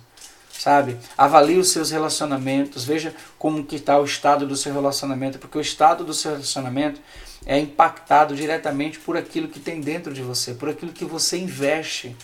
Sabe? 0.58 0.98
Avalie 1.16 1.56
os 1.56 1.70
seus 1.70 1.90
relacionamentos, 1.90 2.84
veja 2.84 3.14
como 3.38 3.64
que 3.64 3.76
está 3.76 3.98
o 3.98 4.04
estado 4.04 4.46
do 4.46 4.56
seu 4.56 4.72
relacionamento, 4.72 5.38
porque 5.38 5.56
o 5.56 5.60
estado 5.60 6.04
do 6.04 6.12
seu 6.12 6.32
relacionamento 6.32 7.00
é 7.46 7.58
impactado 7.58 8.34
diretamente 8.34 8.98
por 8.98 9.16
aquilo 9.16 9.48
que 9.48 9.60
tem 9.60 9.80
dentro 9.80 10.12
de 10.12 10.20
você, 10.20 10.54
por 10.54 10.68
aquilo 10.68 10.92
que 10.92 11.04
você 11.04 11.38
investe 11.38 12.16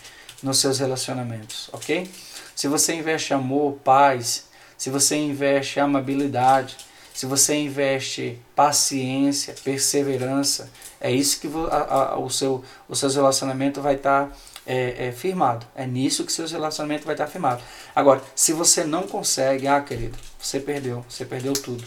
nos 0.43 0.59
seus 0.59 0.79
relacionamentos, 0.79 1.69
ok? 1.71 2.09
Se 2.53 2.67
você 2.67 2.93
investe 2.93 3.33
amor, 3.33 3.79
paz, 3.83 4.45
se 4.77 4.89
você 4.89 5.15
investe 5.15 5.79
amabilidade, 5.79 6.77
se 7.13 7.25
você 7.25 7.55
investe 7.55 8.37
paciência, 8.53 9.55
perseverança, 9.63 10.69
é 10.99 11.09
isso 11.09 11.39
que 11.39 11.47
a, 11.71 11.93
a, 11.93 12.19
o, 12.19 12.29
seu, 12.29 12.63
o 12.89 12.95
seu 12.95 13.09
relacionamento 13.09 13.81
vai 13.81 13.95
estar 13.95 14.25
tá, 14.27 14.31
é, 14.65 15.07
é, 15.07 15.11
firmado. 15.11 15.65
É 15.75 15.85
nisso 15.85 16.25
que 16.25 16.31
seu 16.31 16.47
relacionamento 16.47 17.05
vai 17.05 17.13
estar 17.13 17.27
firmado. 17.27 17.61
Agora, 17.95 18.21
se 18.35 18.53
você 18.53 18.83
não 18.83 19.03
consegue, 19.03 19.67
ah, 19.67 19.81
querido, 19.81 20.17
você 20.39 20.59
perdeu, 20.59 21.05
você 21.07 21.25
perdeu 21.25 21.53
tudo. 21.53 21.83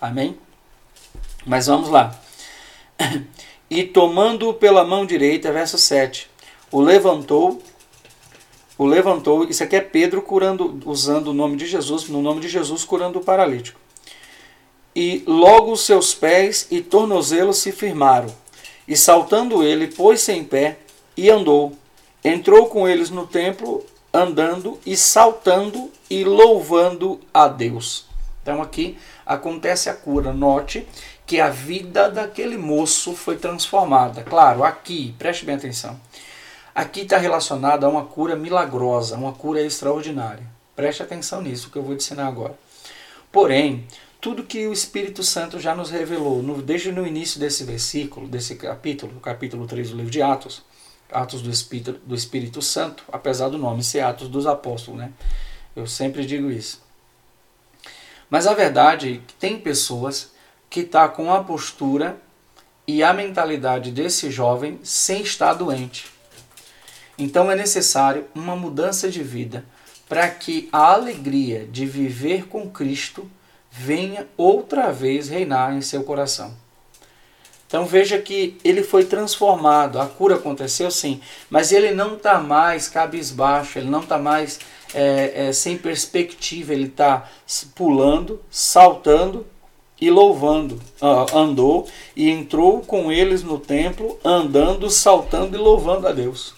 Amém? 0.00 0.36
Mas 1.46 1.66
vamos 1.66 1.88
lá. 1.88 2.18
E 3.70 3.82
tomando-o 3.82 4.54
pela 4.54 4.84
mão 4.84 5.06
direita, 5.06 5.50
verso 5.50 5.78
7, 5.78 6.30
o 6.70 6.80
levantou 6.80 7.62
o 8.76 8.84
levantou, 8.84 9.44
isso 9.44 9.62
aqui 9.62 9.76
é 9.76 9.80
Pedro 9.80 10.20
curando, 10.20 10.80
usando 10.84 11.28
o 11.28 11.32
nome 11.32 11.56
de 11.56 11.64
Jesus, 11.64 12.08
no 12.08 12.20
nome 12.20 12.40
de 12.40 12.48
Jesus 12.48 12.84
curando 12.84 13.20
o 13.20 13.24
paralítico 13.24 13.80
e 14.94 15.24
logo 15.26 15.72
os 15.72 15.80
seus 15.80 16.14
pés 16.14 16.68
e 16.70 16.80
tornozelos 16.80 17.58
se 17.58 17.72
firmaram. 17.72 18.32
E 18.86 18.96
saltando 18.96 19.62
ele, 19.62 19.88
pôs-se 19.88 20.30
em 20.32 20.44
pé 20.44 20.78
e 21.16 21.30
andou. 21.30 21.76
Entrou 22.24 22.68
com 22.68 22.88
eles 22.88 23.10
no 23.10 23.26
templo, 23.26 23.84
andando 24.12 24.80
e 24.86 24.96
saltando 24.96 25.90
e 26.08 26.24
louvando 26.24 27.20
a 27.34 27.46
Deus. 27.48 28.06
Então 28.42 28.62
aqui 28.62 28.96
acontece 29.26 29.90
a 29.90 29.94
cura. 29.94 30.32
Note 30.32 30.86
que 31.26 31.40
a 31.40 31.50
vida 31.50 32.10
daquele 32.10 32.56
moço 32.56 33.14
foi 33.14 33.36
transformada. 33.36 34.22
Claro, 34.22 34.64
aqui, 34.64 35.14
preste 35.18 35.44
bem 35.44 35.56
atenção. 35.56 36.00
Aqui 36.74 37.00
está 37.00 37.18
relacionado 37.18 37.84
a 37.84 37.88
uma 37.88 38.04
cura 38.04 38.34
milagrosa, 38.34 39.16
uma 39.16 39.32
cura 39.32 39.60
extraordinária. 39.60 40.46
Preste 40.74 41.02
atenção 41.02 41.40
nisso 41.40 41.70
que 41.70 41.76
eu 41.76 41.82
vou 41.82 41.94
te 41.94 42.04
ensinar 42.04 42.26
agora. 42.26 42.58
Porém, 43.30 43.86
tudo 44.20 44.44
que 44.44 44.66
o 44.66 44.72
Espírito 44.72 45.22
Santo 45.22 45.60
já 45.60 45.74
nos 45.74 45.90
revelou, 45.90 46.42
no, 46.42 46.62
desde 46.62 46.90
no 46.90 47.06
início 47.06 47.38
desse 47.38 47.64
versículo, 47.64 48.26
desse 48.26 48.56
capítulo, 48.56 49.20
capítulo 49.20 49.66
3 49.66 49.90
do 49.90 49.96
livro 49.96 50.10
de 50.10 50.22
Atos, 50.22 50.62
Atos 51.10 51.42
do 51.42 51.50
Espírito, 51.50 51.92
do 52.04 52.14
Espírito 52.14 52.60
Santo, 52.62 53.04
apesar 53.12 53.48
do 53.48 53.58
nome 53.58 53.82
ser 53.82 54.00
Atos 54.00 54.28
dos 54.28 54.46
Apóstolos, 54.46 55.00
né? 55.00 55.12
Eu 55.74 55.86
sempre 55.86 56.24
digo 56.24 56.50
isso. 56.50 56.82
Mas 58.30 58.46
a 58.46 58.54
verdade 58.54 59.14
é 59.14 59.26
que 59.26 59.34
tem 59.34 59.58
pessoas 59.58 60.32
que 60.68 60.82
tá 60.82 61.08
com 61.08 61.32
a 61.32 61.42
postura 61.42 62.16
e 62.86 63.02
a 63.02 63.12
mentalidade 63.12 63.90
desse 63.90 64.30
jovem 64.30 64.78
sem 64.82 65.22
estar 65.22 65.54
doente. 65.54 66.06
Então 67.16 67.50
é 67.50 67.56
necessário 67.56 68.26
uma 68.34 68.56
mudança 68.56 69.08
de 69.08 69.22
vida 69.22 69.64
para 70.08 70.28
que 70.28 70.68
a 70.72 70.92
alegria 70.92 71.66
de 71.66 71.86
viver 71.86 72.46
com 72.48 72.68
Cristo 72.68 73.30
venha 73.70 74.28
outra 74.36 74.92
vez 74.92 75.28
reinar 75.28 75.74
em 75.74 75.80
seu 75.80 76.04
coração. 76.04 76.54
Então 77.74 77.86
veja 77.86 78.20
que 78.20 78.56
ele 78.62 78.84
foi 78.84 79.04
transformado, 79.04 80.00
a 80.00 80.06
cura 80.06 80.36
aconteceu 80.36 80.92
sim, 80.92 81.20
mas 81.50 81.72
ele 81.72 81.90
não 81.90 82.14
está 82.14 82.38
mais 82.38 82.86
cabisbaixo, 82.86 83.80
ele 83.80 83.90
não 83.90 83.98
está 83.98 84.16
mais 84.16 84.60
é, 84.94 85.48
é, 85.48 85.52
sem 85.52 85.76
perspectiva, 85.76 86.72
ele 86.72 86.84
está 86.84 87.28
pulando, 87.74 88.40
saltando 88.48 89.44
e 90.00 90.08
louvando. 90.08 90.80
Uh, 91.02 91.36
andou 91.36 91.88
e 92.14 92.30
entrou 92.30 92.80
com 92.80 93.10
eles 93.10 93.42
no 93.42 93.58
templo, 93.58 94.20
andando, 94.24 94.88
saltando 94.88 95.56
e 95.56 95.58
louvando 95.58 96.06
a 96.06 96.12
Deus. 96.12 96.54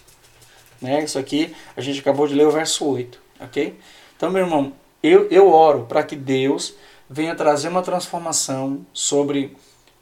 Né? 0.79 1.03
Isso 1.03 1.17
aqui 1.17 1.51
a 1.75 1.81
gente 1.81 1.99
acabou 1.99 2.27
de 2.27 2.35
ler 2.35 2.45
o 2.45 2.51
verso 2.51 2.85
8, 2.85 3.19
ok? 3.39 3.75
Então, 4.15 4.29
meu 4.29 4.43
irmão, 4.43 4.71
eu, 5.01 5.27
eu 5.31 5.49
oro 5.49 5.87
para 5.89 6.03
que 6.03 6.15
Deus 6.15 6.75
venha 7.09 7.33
trazer 7.33 7.69
uma 7.69 7.81
transformação 7.81 8.85
sobre 8.93 9.57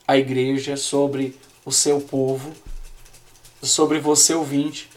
a 0.08 0.18
igreja, 0.18 0.78
sobre 0.78 1.38
o 1.66 1.72
seu 1.72 2.00
povo, 2.00 2.54
sobre 3.62 4.00
você 4.00 4.34
ouvinte 4.34 4.90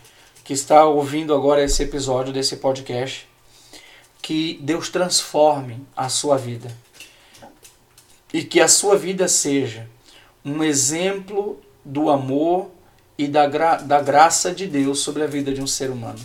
que 0.44 0.52
está 0.52 0.84
ouvindo 0.84 1.34
agora 1.34 1.62
esse 1.62 1.82
episódio 1.82 2.32
desse 2.32 2.56
podcast, 2.56 3.28
que 4.22 4.58
Deus 4.62 4.88
transforme 4.88 5.86
a 5.96 6.08
sua 6.08 6.36
vida 6.36 6.74
e 8.32 8.42
que 8.42 8.60
a 8.60 8.68
sua 8.68 8.96
vida 8.96 9.28
seja 9.28 9.88
um 10.44 10.62
exemplo 10.62 11.60
do 11.84 12.08
amor 12.08 12.70
e 13.16 13.26
da, 13.26 13.46
gra 13.46 13.76
da 13.76 14.00
graça 14.00 14.54
de 14.54 14.66
Deus 14.66 15.00
sobre 15.00 15.22
a 15.22 15.26
vida 15.26 15.52
de 15.52 15.60
um 15.60 15.66
ser 15.66 15.90
humano, 15.90 16.20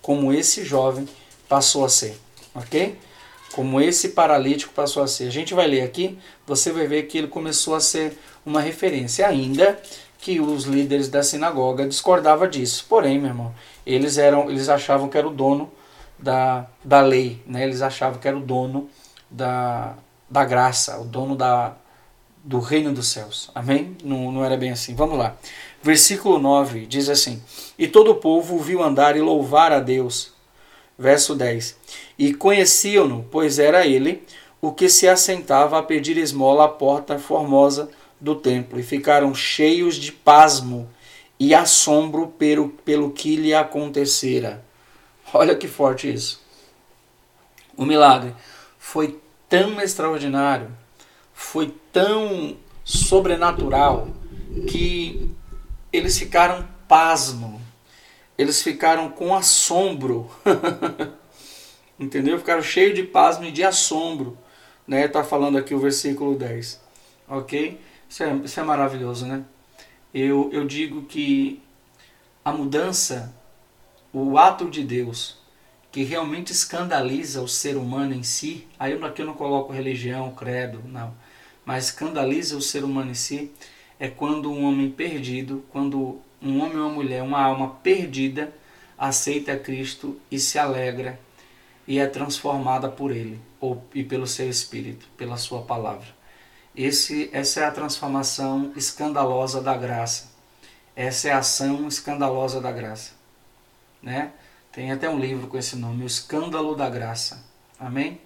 como 0.00 0.32
esse 0.32 0.64
jovem 0.64 1.08
passou 1.48 1.84
a 1.84 1.88
ser, 1.88 2.18
ok? 2.54 2.96
Como 3.56 3.80
esse 3.80 4.10
paralítico 4.10 4.74
passou 4.74 5.02
a 5.02 5.06
ser. 5.06 5.28
A 5.28 5.30
gente 5.30 5.54
vai 5.54 5.66
ler 5.66 5.80
aqui, 5.80 6.18
você 6.46 6.70
vai 6.70 6.86
ver 6.86 7.04
que 7.04 7.16
ele 7.16 7.26
começou 7.26 7.74
a 7.74 7.80
ser 7.80 8.18
uma 8.44 8.60
referência, 8.60 9.26
ainda 9.26 9.80
que 10.18 10.38
os 10.38 10.64
líderes 10.64 11.08
da 11.08 11.22
sinagoga 11.22 11.88
discordavam 11.88 12.46
disso. 12.50 12.84
Porém, 12.86 13.18
meu 13.18 13.30
irmão, 13.30 13.54
eles 13.86 14.18
eram, 14.18 14.50
eles 14.50 14.68
achavam 14.68 15.08
que 15.08 15.16
era 15.16 15.26
o 15.26 15.30
dono 15.30 15.72
da, 16.18 16.66
da 16.84 17.00
lei, 17.00 17.42
né? 17.46 17.64
Eles 17.64 17.80
achavam 17.80 18.20
que 18.20 18.28
era 18.28 18.36
o 18.36 18.40
dono 18.40 18.90
da, 19.30 19.94
da 20.28 20.44
graça, 20.44 21.00
o 21.00 21.04
dono 21.04 21.34
da, 21.34 21.76
do 22.44 22.60
reino 22.60 22.92
dos 22.92 23.08
céus. 23.08 23.50
Amém? 23.54 23.96
Não, 24.04 24.30
não 24.30 24.44
era 24.44 24.58
bem 24.58 24.70
assim. 24.70 24.94
Vamos 24.94 25.16
lá. 25.16 25.34
Versículo 25.82 26.38
9 26.38 26.84
diz 26.84 27.08
assim: 27.08 27.42
E 27.78 27.88
todo 27.88 28.10
o 28.10 28.16
povo 28.16 28.58
viu 28.58 28.82
andar 28.82 29.16
e 29.16 29.20
louvar 29.22 29.72
a 29.72 29.80
Deus 29.80 30.35
Verso 30.98 31.34
10: 31.34 31.76
E 32.18 32.32
conheciam-no, 32.34 33.24
pois 33.30 33.58
era 33.58 33.86
ele 33.86 34.22
o 34.60 34.72
que 34.72 34.88
se 34.88 35.06
assentava 35.06 35.78
a 35.78 35.82
pedir 35.82 36.16
esmola 36.16 36.64
à 36.64 36.68
porta 36.68 37.18
formosa 37.18 37.90
do 38.20 38.34
templo, 38.34 38.80
e 38.80 38.82
ficaram 38.82 39.34
cheios 39.34 39.96
de 39.96 40.10
pasmo 40.10 40.88
e 41.38 41.54
assombro 41.54 42.28
pelo, 42.28 42.70
pelo 42.70 43.10
que 43.10 43.36
lhe 43.36 43.52
acontecera. 43.52 44.64
Olha 45.34 45.54
que 45.54 45.68
forte 45.68 46.10
isso. 46.10 46.42
O 47.76 47.84
milagre 47.84 48.34
foi 48.78 49.20
tão 49.48 49.80
extraordinário, 49.80 50.70
foi 51.34 51.74
tão 51.92 52.56
sobrenatural, 52.82 54.08
que 54.66 55.30
eles 55.92 56.18
ficaram 56.18 56.66
pasmo 56.88 57.60
eles 58.38 58.62
ficaram 58.62 59.10
com 59.10 59.34
assombro. 59.34 60.30
Entendeu? 61.98 62.38
Ficaram 62.38 62.62
cheios 62.62 62.94
de 62.94 63.02
pasmo 63.02 63.44
e 63.44 63.50
de 63.50 63.64
assombro. 63.64 64.36
Né? 64.86 65.08
Tá 65.08 65.24
falando 65.24 65.58
aqui 65.58 65.74
o 65.74 65.78
versículo 65.78 66.36
10. 66.36 66.80
Ok? 67.28 67.80
Isso 68.08 68.22
é, 68.22 68.34
isso 68.36 68.60
é 68.60 68.62
maravilhoso, 68.62 69.26
né? 69.26 69.44
Eu, 70.14 70.50
eu 70.52 70.64
digo 70.64 71.02
que 71.02 71.60
a 72.44 72.52
mudança, 72.52 73.34
o 74.12 74.38
ato 74.38 74.70
de 74.70 74.84
Deus, 74.84 75.38
que 75.90 76.04
realmente 76.04 76.52
escandaliza 76.52 77.42
o 77.42 77.48
ser 77.48 77.76
humano 77.76 78.14
em 78.14 78.22
si, 78.22 78.66
aí 78.78 78.92
eu 78.92 79.04
aqui 79.04 79.22
eu 79.22 79.26
não 79.26 79.34
coloco 79.34 79.72
religião, 79.72 80.30
credo, 80.32 80.80
não, 80.86 81.12
mas 81.64 81.86
escandaliza 81.86 82.56
o 82.56 82.62
ser 82.62 82.84
humano 82.84 83.10
em 83.10 83.14
si, 83.14 83.50
é 83.98 84.08
quando 84.08 84.50
um 84.50 84.64
homem 84.64 84.90
perdido, 84.90 85.64
quando 85.70 86.20
um 86.46 86.62
homem 86.62 86.78
ou 86.78 86.86
uma 86.86 86.94
mulher, 86.94 87.22
uma 87.22 87.42
alma 87.42 87.76
perdida, 87.82 88.52
aceita 88.98 89.56
Cristo 89.56 90.20
e 90.30 90.38
se 90.38 90.58
alegra 90.58 91.18
e 91.86 91.98
é 91.98 92.06
transformada 92.06 92.88
por 92.88 93.10
Ele 93.10 93.40
ou, 93.60 93.82
e 93.94 94.02
pelo 94.02 94.26
seu 94.26 94.48
Espírito, 94.48 95.06
pela 95.16 95.36
Sua 95.36 95.62
palavra. 95.62 96.06
Esse, 96.74 97.30
essa 97.32 97.60
é 97.60 97.64
a 97.64 97.70
transformação 97.70 98.72
escandalosa 98.76 99.62
da 99.62 99.76
graça. 99.76 100.30
Essa 100.94 101.28
é 101.28 101.32
a 101.32 101.38
ação 101.38 101.86
escandalosa 101.88 102.60
da 102.60 102.72
graça. 102.72 103.12
Né? 104.02 104.32
Tem 104.72 104.92
até 104.92 105.08
um 105.08 105.18
livro 105.18 105.46
com 105.46 105.56
esse 105.56 105.74
nome, 105.74 106.04
O 106.04 106.06
Escândalo 106.06 106.74
da 106.74 106.90
Graça. 106.90 107.42
Amém? 107.80 108.20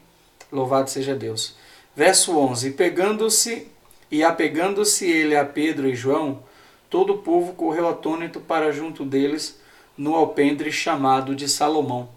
Louvado 0.50 0.91
seja 0.91 1.15
Deus. 1.15 1.57
Verso 1.95 2.37
11: 2.37 2.73
Pegando-se 2.73 3.69
e 4.11 4.25
apegando-se 4.25 5.09
ele 5.09 5.37
a 5.37 5.45
Pedro 5.45 5.89
e 5.89 5.95
João, 5.95 6.43
todo 6.91 7.15
o 7.15 7.19
povo 7.19 7.55
correu 7.55 7.89
atônito 7.89 8.41
para 8.41 8.73
junto 8.73 9.05
deles 9.05 9.59
no 9.97 10.15
alpendre 10.15 10.73
chamado 10.73 11.35
de 11.35 11.49
Salomão. 11.49 12.09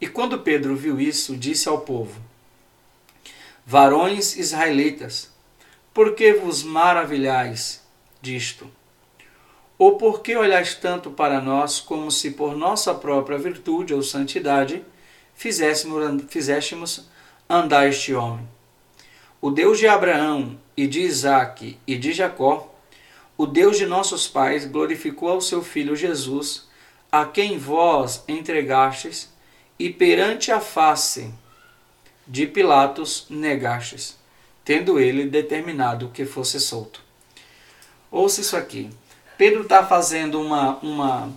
E 0.00 0.08
quando 0.08 0.40
Pedro 0.40 0.74
viu 0.74 1.00
isso, 1.00 1.36
disse 1.36 1.68
ao 1.68 1.80
povo: 1.80 2.20
Varões 3.64 4.36
israelitas, 4.36 5.32
por 5.94 6.14
que 6.14 6.34
vos 6.34 6.62
maravilhais 6.62 7.82
disto? 8.20 8.68
Ou 9.78 9.96
por 9.96 10.20
que 10.20 10.36
olhais 10.36 10.74
tanto 10.74 11.10
para 11.10 11.40
nós 11.40 11.80
como 11.80 12.10
se 12.10 12.32
por 12.32 12.56
nossa 12.56 12.94
própria 12.94 13.38
virtude 13.38 13.94
ou 13.94 14.02
santidade 14.02 14.84
fizéssemos, 15.34 17.08
andar 17.48 17.88
este 17.88 18.14
homem. 18.14 18.48
O 19.40 19.50
Deus 19.50 19.78
de 19.78 19.86
Abraão 19.86 20.58
e 20.76 20.86
de 20.86 21.02
Isaque 21.02 21.78
e 21.86 21.96
de 21.96 22.12
Jacó, 22.12 22.73
o 23.36 23.46
Deus 23.46 23.76
de 23.76 23.86
nossos 23.86 24.28
pais, 24.28 24.64
glorificou 24.64 25.28
ao 25.28 25.40
seu 25.40 25.62
filho 25.62 25.96
Jesus, 25.96 26.68
a 27.10 27.24
quem 27.24 27.58
vós 27.58 28.22
entregastes 28.28 29.32
e 29.78 29.90
perante 29.90 30.52
a 30.52 30.60
face 30.60 31.32
de 32.26 32.46
Pilatos 32.46 33.26
negastes, 33.28 34.16
tendo 34.64 34.98
ele 34.98 35.26
determinado 35.26 36.10
que 36.10 36.24
fosse 36.24 36.60
solto. 36.60 37.02
Ouça 38.10 38.40
isso 38.40 38.56
aqui. 38.56 38.88
Pedro 39.36 39.62
está 39.62 39.84
fazendo 39.84 40.40
uma, 40.40 40.76
uma, 40.78 41.32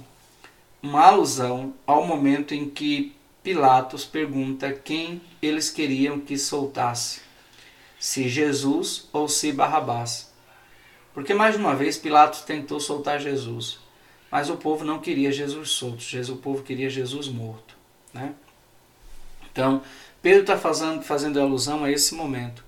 uma 0.81 1.01
alusão 1.01 1.73
ao 1.85 2.05
momento 2.05 2.53
em 2.53 2.69
que 2.69 3.15
Pilatos 3.41 4.05
pergunta 4.05 4.71
quem 4.71 5.21
eles 5.41 5.69
queriam 5.69 6.19
que 6.19 6.37
soltasse, 6.37 7.21
se 7.99 8.29
Jesus 8.29 9.07
ou 9.11 9.27
se 9.27 9.51
Barrabás. 9.51 10.31
Porque 11.17 11.33
mais 11.33 11.55
uma 11.55 11.75
vez 11.75 11.97
Pilatos 11.97 12.41
tentou 12.41 12.79
soltar 12.79 13.19
Jesus, 13.19 13.79
mas 14.29 14.51
o 14.51 14.55
povo 14.55 14.85
não 14.85 14.99
queria 14.99 15.31
Jesus 15.31 15.71
solto, 15.71 16.03
o 16.31 16.37
povo 16.37 16.61
queria 16.61 16.91
Jesus 16.91 17.27
morto. 17.27 17.75
Né? 18.13 18.35
Então, 19.51 19.81
Pedro 20.21 20.41
está 20.41 20.59
fazendo, 20.59 21.01
fazendo 21.01 21.41
alusão 21.41 21.83
a 21.83 21.91
esse 21.91 22.13
momento 22.13 22.63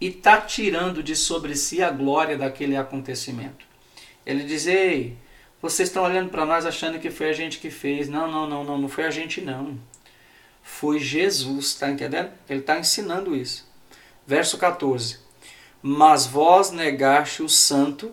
e 0.00 0.08
está 0.08 0.40
tirando 0.40 1.00
de 1.00 1.14
sobre 1.14 1.54
si 1.54 1.80
a 1.80 1.92
glória 1.92 2.36
daquele 2.36 2.76
acontecimento. 2.76 3.64
Ele 4.26 4.42
diz: 4.42 4.66
Ei, 4.66 5.16
vocês 5.62 5.88
estão 5.88 6.02
olhando 6.02 6.28
para 6.28 6.44
nós 6.44 6.66
achando 6.66 6.98
que 6.98 7.08
foi 7.08 7.30
a 7.30 7.32
gente 7.32 7.60
que 7.60 7.70
fez. 7.70 8.08
Não, 8.08 8.28
não, 8.28 8.48
não, 8.48 8.64
não, 8.64 8.78
não 8.78 8.88
foi 8.88 9.04
a 9.04 9.12
gente 9.12 9.40
não. 9.40 9.78
Foi 10.60 10.98
Jesus, 10.98 11.66
está 11.66 11.88
entendendo? 11.88 12.32
Ele 12.48 12.58
está 12.58 12.76
ensinando 12.80 13.36
isso. 13.36 13.64
Verso 14.26 14.58
14: 14.58 15.21
Mas 15.82 16.26
vós 16.26 16.70
negaste 16.70 17.42
o 17.42 17.48
santo 17.48 18.12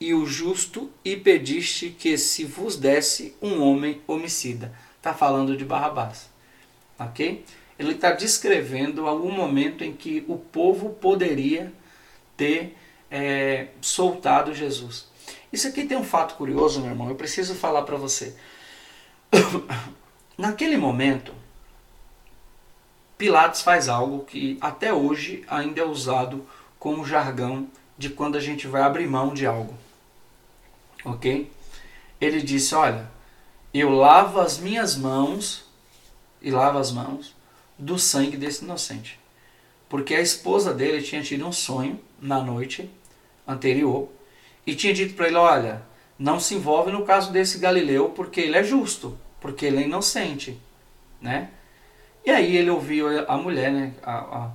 e 0.00 0.12
o 0.14 0.26
justo 0.26 0.90
e 1.04 1.16
pediste 1.16 1.90
que 1.90 2.16
se 2.18 2.44
vos 2.44 2.76
desse 2.76 3.34
um 3.40 3.62
homem 3.62 4.00
homicida. 4.06 4.72
Está 4.96 5.14
falando 5.14 5.56
de 5.56 5.64
Barrabás. 5.64 6.28
Ok? 6.98 7.44
Ele 7.78 7.92
está 7.92 8.12
descrevendo 8.12 9.06
algum 9.06 9.30
momento 9.30 9.82
em 9.82 9.92
que 9.92 10.24
o 10.28 10.36
povo 10.36 10.90
poderia 10.90 11.72
ter 12.36 12.76
é, 13.10 13.68
soltado 13.80 14.54
Jesus. 14.54 15.08
Isso 15.52 15.66
aqui 15.66 15.84
tem 15.84 15.96
um 15.96 16.04
fato 16.04 16.34
curioso, 16.34 16.80
meu 16.80 16.90
irmão. 16.90 17.08
Eu 17.08 17.14
preciso 17.14 17.54
falar 17.54 17.82
para 17.82 17.96
você. 17.96 18.36
Naquele 20.36 20.76
momento, 20.76 21.32
Pilatos 23.16 23.62
faz 23.62 23.88
algo 23.88 24.24
que 24.24 24.58
até 24.60 24.92
hoje 24.92 25.44
ainda 25.48 25.80
é 25.80 25.84
usado 25.84 26.46
como 26.78 27.04
jargão 27.04 27.68
de 27.96 28.10
quando 28.10 28.36
a 28.36 28.40
gente 28.40 28.66
vai 28.66 28.82
abrir 28.82 29.06
mão 29.08 29.34
de 29.34 29.46
algo. 29.46 29.74
Ok? 31.04 31.50
Ele 32.20 32.40
disse: 32.40 32.74
Olha, 32.74 33.10
eu 33.72 33.90
lavo 33.90 34.40
as 34.40 34.58
minhas 34.58 34.96
mãos 34.96 35.64
e 36.40 36.50
lavo 36.50 36.78
as 36.78 36.92
mãos 36.92 37.34
do 37.78 37.98
sangue 37.98 38.36
desse 38.36 38.64
inocente. 38.64 39.18
Porque 39.88 40.14
a 40.14 40.20
esposa 40.20 40.72
dele 40.74 41.02
tinha 41.02 41.22
tido 41.22 41.46
um 41.46 41.52
sonho 41.52 41.98
na 42.20 42.40
noite 42.40 42.90
anterior 43.46 44.08
e 44.66 44.74
tinha 44.74 44.92
dito 44.92 45.14
para 45.14 45.28
ele: 45.28 45.36
Olha, 45.36 45.82
não 46.18 46.38
se 46.38 46.54
envolve 46.54 46.90
no 46.90 47.04
caso 47.04 47.32
desse 47.32 47.58
Galileu 47.58 48.10
porque 48.10 48.40
ele 48.40 48.56
é 48.56 48.62
justo, 48.62 49.18
porque 49.40 49.66
ele 49.66 49.78
é 49.78 49.82
inocente. 49.82 50.58
Né? 51.20 51.50
E 52.24 52.30
aí 52.30 52.56
ele 52.56 52.70
ouviu 52.70 53.06
a 53.28 53.36
mulher, 53.36 53.72
né? 53.72 53.94
A, 54.02 54.18
a, 54.18 54.50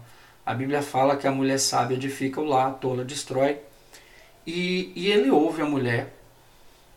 a 0.45 0.53
Bíblia 0.53 0.81
fala 0.81 1.15
que 1.15 1.27
a 1.27 1.31
mulher 1.31 1.59
sábia 1.59 1.95
edifica 1.95 2.41
o 2.41 2.45
lar, 2.45 2.67
a 2.67 2.71
tola 2.71 3.05
destrói. 3.05 3.59
E, 4.45 4.91
e 4.95 5.09
ele 5.09 5.31
ouve 5.31 5.61
a 5.61 5.65
mulher. 5.65 6.13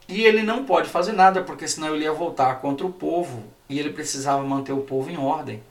E 0.08 0.22
ele 0.22 0.42
não 0.42 0.64
pode 0.64 0.88
fazer 0.88 1.12
nada, 1.12 1.42
porque 1.42 1.66
senão 1.66 1.94
ele 1.94 2.04
ia 2.04 2.12
voltar 2.12 2.60
contra 2.60 2.86
o 2.86 2.92
povo 2.92 3.44
e 3.68 3.78
ele 3.78 3.90
precisava 3.90 4.42
manter 4.42 4.72
o 4.72 4.82
povo 4.82 5.10
em 5.10 5.16
ordem. 5.16 5.62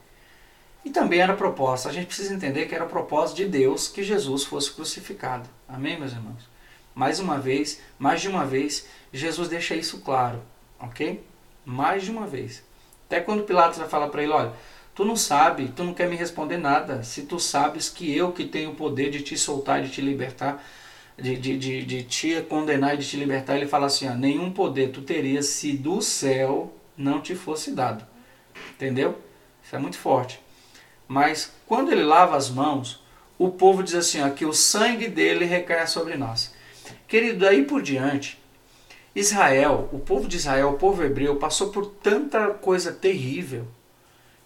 E 0.83 0.89
também 0.89 1.19
era 1.19 1.33
proposta, 1.33 1.89
a 1.89 1.91
gente 1.91 2.07
precisa 2.07 2.33
entender 2.33 2.67
que 2.67 2.75
era 2.75 2.85
propósito 2.85 3.37
de 3.37 3.45
Deus 3.45 3.87
que 3.87 4.03
Jesus 4.03 4.43
fosse 4.43 4.71
crucificado. 4.71 5.49
Amém, 5.67 5.99
meus 5.99 6.11
irmãos? 6.11 6.47
Mais 6.93 7.19
uma 7.19 7.39
vez, 7.39 7.81
mais 7.97 8.21
de 8.21 8.29
uma 8.29 8.45
vez, 8.45 8.87
Jesus 9.11 9.49
deixa 9.49 9.75
isso 9.75 9.99
claro, 10.01 10.41
ok? 10.79 11.25
Mais 11.65 12.03
de 12.03 12.11
uma 12.11 12.27
vez. 12.27 12.63
Até 13.07 13.19
quando 13.19 13.43
Pilatos 13.43 13.79
vai 13.79 13.87
falar 13.89 14.09
para 14.09 14.21
ele, 14.21 14.31
olha, 14.31 14.53
tu 14.95 15.03
não 15.03 15.17
sabe, 15.17 15.67
tu 15.75 15.83
não 15.83 15.93
quer 15.93 16.07
me 16.07 16.15
responder 16.15 16.57
nada, 16.57 17.03
se 17.03 17.23
tu 17.23 17.37
sabes 17.37 17.89
que 17.89 18.15
eu 18.15 18.31
que 18.31 18.45
tenho 18.45 18.71
o 18.71 18.75
poder 18.75 19.11
de 19.11 19.21
te 19.21 19.37
soltar, 19.37 19.83
de 19.83 19.89
te 19.89 19.99
libertar, 19.99 20.63
de, 21.17 21.35
de, 21.35 21.57
de, 21.57 21.83
de 21.83 22.03
te 22.03 22.41
condenar 22.43 22.95
e 22.95 22.97
de 22.97 23.07
te 23.07 23.17
libertar, 23.17 23.57
ele 23.57 23.67
fala 23.67 23.87
assim, 23.87 24.07
ó, 24.07 24.13
nenhum 24.13 24.51
poder 24.51 24.91
tu 24.91 25.01
terias 25.01 25.47
se 25.47 25.73
do 25.73 26.01
céu 26.01 26.73
não 26.97 27.21
te 27.21 27.35
fosse 27.35 27.71
dado. 27.71 28.05
Entendeu? 28.73 29.17
Isso 29.61 29.75
é 29.75 29.79
muito 29.79 29.97
forte. 29.97 30.39
Mas 31.07 31.51
quando 31.65 31.91
ele 31.91 32.03
lava 32.03 32.37
as 32.37 32.49
mãos, 32.49 33.03
o 33.37 33.49
povo 33.49 33.83
diz 33.83 33.95
assim, 33.95 34.21
ó, 34.21 34.29
que 34.29 34.45
o 34.45 34.53
sangue 34.53 35.09
dele 35.09 35.43
recai 35.43 35.85
sobre 35.87 36.15
nós. 36.15 36.53
Querido, 37.05 37.39
daí 37.39 37.65
por 37.65 37.81
diante, 37.81 38.39
Israel, 39.13 39.89
o 39.91 39.99
povo 39.99 40.27
de 40.27 40.37
Israel, 40.37 40.69
o 40.69 40.77
povo 40.77 41.03
hebreu, 41.03 41.35
passou 41.35 41.69
por 41.69 41.85
tanta 41.85 42.49
coisa 42.51 42.93
terrível 42.93 43.67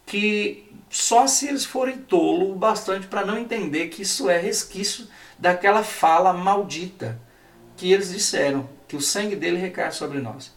que 0.10 0.68
só 0.90 1.28
se 1.28 1.48
eles 1.48 1.64
forem 1.64 2.00
tolo 2.00 2.52
o 2.52 2.56
bastante 2.56 3.06
para 3.06 3.24
não 3.24 3.38
entender 3.38 3.90
que 3.90 4.02
isso 4.02 4.28
é 4.28 4.40
resquício 4.40 5.08
daquela 5.38 5.84
fala 5.84 6.34
maldita 6.34 7.22
que 7.78 7.92
eles 7.92 8.12
disseram, 8.12 8.68
que 8.88 8.96
o 8.96 9.02
sangue 9.02 9.36
dele 9.36 9.58
recai 9.58 9.92
sobre 9.92 10.20
nós. 10.20 10.52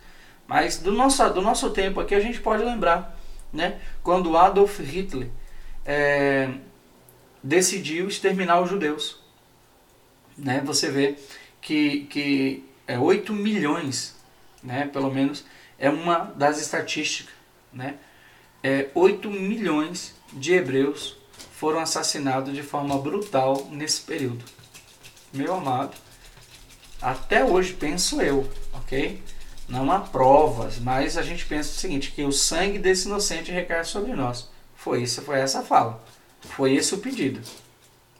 Mas 0.46 0.78
do 0.78 0.90
nosso, 0.90 1.28
do 1.34 1.42
nosso 1.42 1.68
tempo 1.68 2.00
aqui 2.00 2.14
a 2.14 2.20
gente 2.20 2.40
pode 2.40 2.64
lembrar, 2.64 3.14
né? 3.52 3.78
quando 4.02 4.34
Adolf 4.38 4.80
Hitler 4.80 5.28
é, 5.84 6.48
decidiu 7.42 8.08
exterminar 8.08 8.58
os 8.62 8.70
judeus. 8.70 9.20
Né? 10.36 10.62
Você 10.64 10.90
vê 10.90 11.16
que, 11.60 12.06
que 12.06 12.64
é 12.86 12.98
8 12.98 13.34
milhões, 13.34 14.16
né? 14.62 14.88
pelo 14.90 15.12
menos, 15.12 15.44
é 15.78 15.90
uma 15.90 16.32
das 16.36 16.58
estatísticas. 16.58 17.34
Né? 17.70 17.96
É, 18.62 18.88
8 18.94 19.28
milhões 19.30 20.14
de 20.32 20.52
hebreus 20.52 21.16
foram 21.52 21.80
assassinados 21.80 22.54
de 22.54 22.62
forma 22.62 22.96
brutal 22.98 23.68
nesse 23.70 24.02
período. 24.02 24.44
Meu 25.32 25.54
amado, 25.54 25.96
até 27.00 27.44
hoje 27.44 27.72
penso 27.72 28.20
eu, 28.20 28.48
ok? 28.72 29.20
Não 29.68 29.90
há 29.90 29.98
provas, 29.98 30.78
mas 30.78 31.16
a 31.16 31.22
gente 31.22 31.46
pensa 31.46 31.70
o 31.70 31.74
seguinte, 31.74 32.12
que 32.12 32.22
o 32.22 32.30
sangue 32.30 32.78
desse 32.78 33.06
inocente 33.06 33.50
recai 33.50 33.84
sobre 33.84 34.12
nós. 34.12 34.48
Foi 34.76 35.02
isso, 35.02 35.22
foi 35.22 35.40
essa 35.40 35.60
a 35.60 35.62
fala. 35.62 36.04
Foi 36.40 36.74
esse 36.74 36.94
o 36.94 36.98
pedido. 36.98 37.40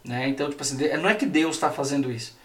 Né? 0.04 0.28
Então, 0.28 0.48
tipo 0.48 0.62
assim, 0.62 0.76
não 0.96 1.08
é 1.08 1.14
que 1.14 1.26
Deus 1.26 1.56
está 1.56 1.70
fazendo 1.70 2.10
isso. 2.10 2.36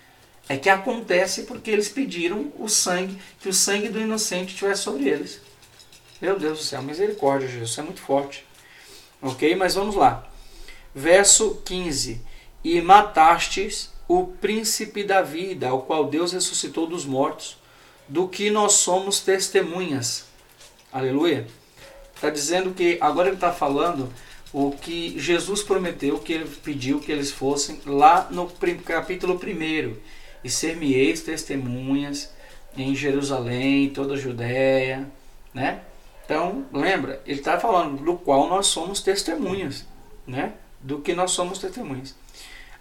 É 0.50 0.58
que 0.58 0.70
acontece 0.70 1.44
porque 1.44 1.72
eles 1.72 1.90
pediram 1.90 2.52
o 2.58 2.68
sangue, 2.68 3.18
que 3.40 3.50
o 3.50 3.54
sangue 3.54 3.90
do 3.90 4.00
inocente 4.00 4.54
estivesse 4.54 4.84
sobre 4.84 5.08
eles. 5.10 5.42
Meu 6.20 6.40
Deus 6.40 6.58
do 6.60 6.64
céu, 6.64 6.82
misericórdia, 6.82 7.48
Jesus, 7.48 7.78
é 7.78 7.82
muito 7.84 8.02
forte. 8.02 8.44
Ok? 9.22 9.56
Mas 9.56 9.76
vamos 9.76 9.96
lá. 9.96 10.28
Verso 10.94 11.62
15: 11.64 12.22
E 12.64 12.82
matastes 12.82 13.92
o 14.08 14.26
príncipe 14.26 15.04
da 15.04 15.22
vida, 15.22 15.68
ao 15.68 15.84
qual 15.84 16.06
Deus 16.06 16.32
ressuscitou 16.32 16.88
dos 16.88 17.06
mortos, 17.06 17.58
do 18.08 18.28
que 18.28 18.50
nós 18.50 18.74
somos 18.74 19.20
testemunhas. 19.20 20.26
Aleluia. 20.92 21.46
Está 22.16 22.32
dizendo 22.32 22.74
que 22.74 22.98
agora 23.00 23.28
ele 23.28 23.36
está 23.36 23.54
falando 23.54 24.12
o 24.52 24.72
que 24.72 25.20
Jesus 25.20 25.62
prometeu, 25.62 26.18
que 26.18 26.34
ele 26.34 26.50
pediu 26.64 27.00
que 27.00 27.12
eles 27.12 27.32
fossem 27.32 27.80
lá 27.86 28.28
no 28.32 28.50
capítulo 28.84 29.36
1. 29.36 29.96
E 30.44 30.50
ser-me-eis 30.50 31.22
testemunhas 31.22 32.34
em 32.76 32.96
Jerusalém, 32.96 33.90
toda 33.90 34.14
a 34.14 34.18
Judéia, 34.18 35.08
né? 35.54 35.82
Então, 36.28 36.66
lembra, 36.74 37.22
ele 37.26 37.40
está 37.40 37.58
falando 37.58 38.04
do 38.04 38.18
qual 38.18 38.50
nós 38.50 38.68
somos 38.68 39.02
testemunhas, 39.02 39.88
né? 40.28 40.54
Do 40.82 41.00
que 41.00 41.14
nós 41.14 41.32
somos 41.32 41.58
testemunhas. 41.58 42.14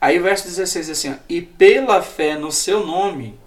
Aí 0.01 0.19
verso 0.19 0.45
16 0.45 0.91
assim, 0.91 1.13
ó, 1.13 1.15
e 1.29 1.41
pela 1.41 2.03
fé 2.03 2.37
no 2.37 2.51
seu 2.51 2.85
nome, 2.85 3.39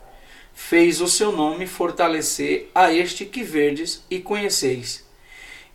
fez 0.54 1.02
o 1.02 1.08
seu 1.08 1.32
nome 1.32 1.68
fortalecer 1.68 2.72
a 2.74 2.94
este 2.94 3.26
que 3.26 3.44
verdes 3.44 4.04
e 4.10 4.20
conheceis 4.20 5.08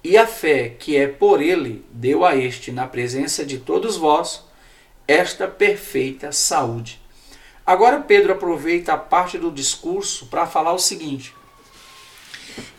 e 0.04 0.18
a 0.18 0.26
fé 0.26 0.68
que 0.68 0.98
é 0.98 1.08
por 1.08 1.40
ele 1.40 1.82
deu 1.90 2.26
a 2.26 2.36
este, 2.36 2.70
na 2.70 2.86
presença 2.86 3.44
de 3.44 3.58
todos 3.58 3.96
vós, 3.96 4.44
esta 5.08 5.48
perfeita 5.48 6.30
saúde. 6.30 7.00
Agora 7.64 8.02
Pedro 8.02 8.34
aproveita 8.34 8.92
a 8.92 8.98
parte 8.98 9.38
do 9.38 9.50
discurso 9.50 10.26
para 10.26 10.46
falar 10.46 10.74
o 10.74 10.78
seguinte: 10.78 11.34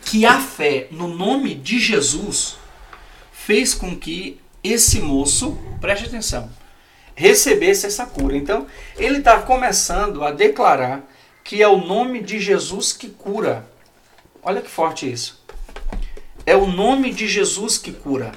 que 0.03 0.25
a 0.25 0.39
fé 0.39 0.87
no 0.91 1.07
nome 1.07 1.55
de 1.55 1.79
Jesus 1.79 2.57
fez 3.31 3.73
com 3.73 3.95
que 3.95 4.39
esse 4.63 4.99
moço, 4.99 5.57
preste 5.79 6.07
atenção, 6.07 6.49
recebesse 7.15 7.85
essa 7.85 8.05
cura. 8.05 8.35
Então, 8.35 8.67
ele 8.97 9.19
está 9.19 9.39
começando 9.41 10.23
a 10.23 10.31
declarar 10.31 11.03
que 11.43 11.61
é 11.61 11.67
o 11.67 11.77
nome 11.77 12.21
de 12.21 12.39
Jesus 12.39 12.91
que 12.91 13.09
cura. 13.09 13.69
Olha 14.41 14.61
que 14.61 14.69
forte 14.69 15.11
isso. 15.11 15.43
É 16.45 16.55
o 16.55 16.67
nome 16.67 17.11
de 17.11 17.27
Jesus 17.27 17.77
que 17.77 17.91
cura. 17.91 18.31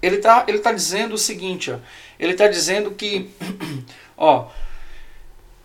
Ele 0.00 0.16
está 0.16 0.44
ele 0.46 0.58
tá 0.58 0.72
dizendo 0.72 1.14
o 1.14 1.18
seguinte, 1.18 1.70
ó, 1.70 1.78
ele 2.18 2.32
está 2.32 2.46
dizendo 2.46 2.90
que, 2.92 3.30
ó, 4.16 4.48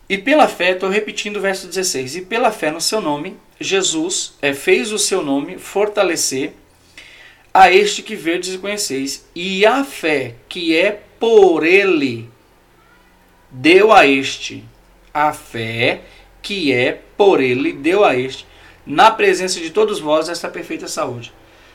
e 0.08 0.18
pela 0.18 0.48
fé, 0.48 0.72
estou 0.72 0.90
repetindo 0.90 1.38
o 1.38 1.42
verso 1.42 1.68
16, 1.68 2.16
e 2.16 2.22
pela 2.22 2.52
fé 2.52 2.72
no 2.72 2.82
seu 2.82 3.00
nome, 3.00 3.38
Jesus 3.60 4.34
é, 4.42 4.54
fez 4.54 4.92
o 4.92 5.00
seu 5.00 5.22
nome 5.22 5.58
fortalecer 5.58 6.54
a 7.54 7.72
este 7.72 8.02
que 8.02 8.16
verdes 8.16 8.54
e 8.54 8.58
conheceis, 8.58 9.28
e 9.36 9.66
a 9.66 9.84
fé 9.84 10.36
que 10.48 10.78
é 10.78 11.02
por 11.20 11.66
ele 11.66 12.30
deu 13.52 13.92
a 13.92 14.08
este, 14.08 14.64
a 15.14 15.34
fé 15.34 16.02
que 16.42 16.72
é 16.72 17.02
por 17.18 17.42
ele 17.42 17.74
deu 17.74 18.06
a 18.06 18.16
este, 18.16 18.46
na 18.86 19.12
presença 19.12 19.60
de 19.60 19.72
todos 19.72 20.00
vós, 20.00 20.30
esta 20.30 20.48
perfeita 20.48 20.88
saúde. 20.88 21.34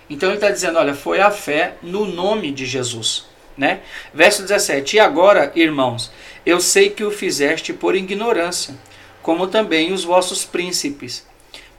Então 0.09 0.29
ele 0.29 0.37
está 0.37 0.51
dizendo, 0.51 0.79
olha, 0.79 0.95
foi 0.95 1.21
a 1.21 1.31
fé 1.31 1.75
no 1.83 2.07
nome 2.07 2.51
de 2.51 2.67
Jesus. 2.67 3.27
Né? 3.57 3.81
Verso 4.13 4.43
17: 4.43 4.97
E 4.97 5.01
agora, 5.01 5.53
irmãos, 5.55 6.11
eu 6.45 6.61
sei 6.61 6.91
que 6.91 7.05
o 7.05 7.11
fizeste 7.11 7.73
por 7.73 7.95
ignorância, 7.95 8.75
como 9.23 9.47
também 9.47 9.93
os 9.93 10.05
vossos 10.05 10.45
príncipes. 10.45 11.25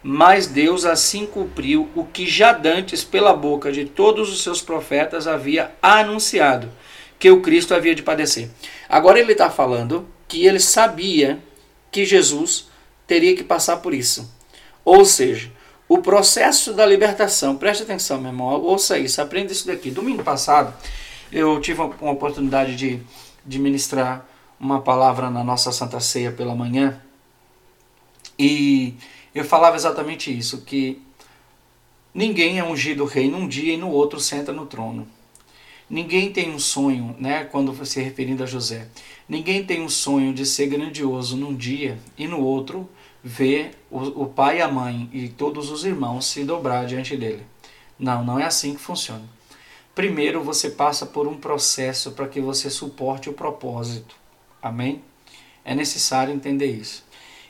Mas 0.07 0.45
Deus 0.45 0.85
assim 0.85 1.25
cumpriu 1.25 1.89
o 1.95 2.05
que 2.05 2.27
já 2.27 2.51
dantes 2.51 3.03
pela 3.03 3.35
boca 3.35 3.71
de 3.71 3.85
todos 3.85 4.31
os 4.31 4.43
seus 4.43 4.61
profetas 4.61 5.25
havia 5.25 5.71
anunciado, 5.81 6.69
que 7.17 7.31
o 7.31 7.41
Cristo 7.41 7.73
havia 7.73 7.95
de 7.95 8.03
padecer. 8.03 8.51
Agora 8.87 9.19
ele 9.19 9.31
está 9.31 9.49
falando 9.49 10.07
que 10.27 10.45
ele 10.45 10.59
sabia 10.59 11.39
que 11.91 12.05
Jesus 12.05 12.67
teria 13.07 13.35
que 13.35 13.43
passar 13.43 13.77
por 13.77 13.95
isso. 13.95 14.31
Ou 14.83 15.03
seja, 15.05 15.51
o 15.89 15.97
processo 15.97 16.71
da 16.71 16.85
libertação, 16.85 17.57
preste 17.57 17.81
atenção, 17.81 18.21
meu 18.21 18.29
irmão, 18.29 18.61
ouça 18.61 18.99
isso, 18.99 19.19
aprenda 19.19 19.51
isso 19.51 19.65
daqui. 19.65 19.89
Domingo 19.89 20.23
passado, 20.23 20.71
eu 21.31 21.59
tive 21.59 21.81
uma 21.81 22.11
oportunidade 22.11 22.75
de, 22.75 23.01
de 23.43 23.57
ministrar 23.57 24.23
uma 24.59 24.81
palavra 24.81 25.31
na 25.31 25.43
nossa 25.43 25.71
Santa 25.71 25.99
Ceia 25.99 26.31
pela 26.31 26.53
manhã 26.53 27.01
e 28.37 28.93
eu 29.35 29.43
falava 29.43 29.75
exatamente 29.75 30.35
isso, 30.35 30.61
que 30.61 31.01
ninguém 32.13 32.57
é 32.57 32.63
ungido 32.63 33.03
rei 33.03 33.29
num 33.29 33.47
dia 33.47 33.73
e 33.73 33.77
no 33.77 33.89
outro 33.89 34.19
senta 34.19 34.53
no 34.53 34.65
trono. 34.65 35.05
Ninguém 35.89 36.31
tem 36.31 36.49
um 36.49 36.57
sonho, 36.57 37.15
né, 37.19 37.43
quando 37.43 37.85
se 37.85 38.01
referindo 38.01 38.41
a 38.41 38.47
José. 38.47 38.87
Ninguém 39.29 39.63
tem 39.63 39.81
um 39.81 39.89
sonho 39.89 40.33
de 40.33 40.45
ser 40.45 40.67
grandioso 40.67 41.37
num 41.37 41.53
dia 41.53 41.99
e 42.17 42.27
no 42.27 42.39
outro 42.39 42.89
ver 43.23 43.71
o, 43.91 44.23
o 44.23 44.25
pai 44.25 44.61
a 44.61 44.67
mãe 44.67 45.09
e 45.11 45.27
todos 45.27 45.69
os 45.69 45.85
irmãos 45.85 46.25
se 46.25 46.43
dobrar 46.43 46.85
diante 46.85 47.15
dele. 47.15 47.43
Não, 47.99 48.23
não 48.23 48.39
é 48.39 48.45
assim 48.45 48.73
que 48.73 48.81
funciona. 48.81 49.23
Primeiro 49.93 50.41
você 50.43 50.69
passa 50.69 51.05
por 51.05 51.27
um 51.27 51.37
processo 51.37 52.11
para 52.11 52.27
que 52.27 52.41
você 52.41 52.69
suporte 52.69 53.29
o 53.29 53.33
propósito. 53.33 54.15
Amém? 54.61 55.01
É 55.63 55.75
necessário 55.75 56.33
entender 56.33 56.67
isso. 56.67 57.04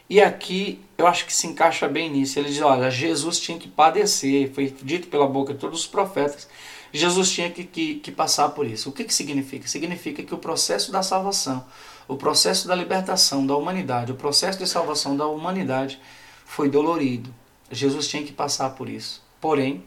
E 0.09 0.21
aqui 0.21 0.79
eu 0.97 1.07
acho 1.07 1.25
que 1.25 1.33
se 1.33 1.47
encaixa 1.47 1.87
bem 1.87 2.09
nisso. 2.09 2.37
Ele 2.39 2.49
diz: 2.49 2.61
olha, 2.61 2.89
Jesus 2.89 3.39
tinha 3.39 3.57
que 3.57 3.67
padecer, 3.67 4.51
foi 4.53 4.73
dito 4.83 5.07
pela 5.07 5.27
boca 5.27 5.53
de 5.53 5.59
todos 5.59 5.81
os 5.81 5.87
profetas. 5.87 6.47
Jesus 6.93 7.31
tinha 7.31 7.49
que, 7.49 7.63
que, 7.63 7.95
que 7.95 8.11
passar 8.11 8.49
por 8.49 8.65
isso. 8.65 8.89
O 8.89 8.91
que, 8.91 9.03
que 9.03 9.13
significa? 9.13 9.67
Significa 9.67 10.23
que 10.23 10.33
o 10.33 10.37
processo 10.37 10.91
da 10.91 11.03
salvação, 11.03 11.65
o 12.07 12.15
processo 12.15 12.67
da 12.67 12.75
libertação 12.75 13.45
da 13.45 13.55
humanidade, 13.55 14.11
o 14.11 14.15
processo 14.15 14.57
de 14.57 14.67
salvação 14.67 15.17
da 15.17 15.27
humanidade 15.27 15.99
foi 16.45 16.69
dolorido. 16.69 17.33
Jesus 17.69 18.07
tinha 18.07 18.23
que 18.23 18.31
passar 18.31 18.69
por 18.71 18.87
isso. 18.87 19.21
Porém, 19.41 19.83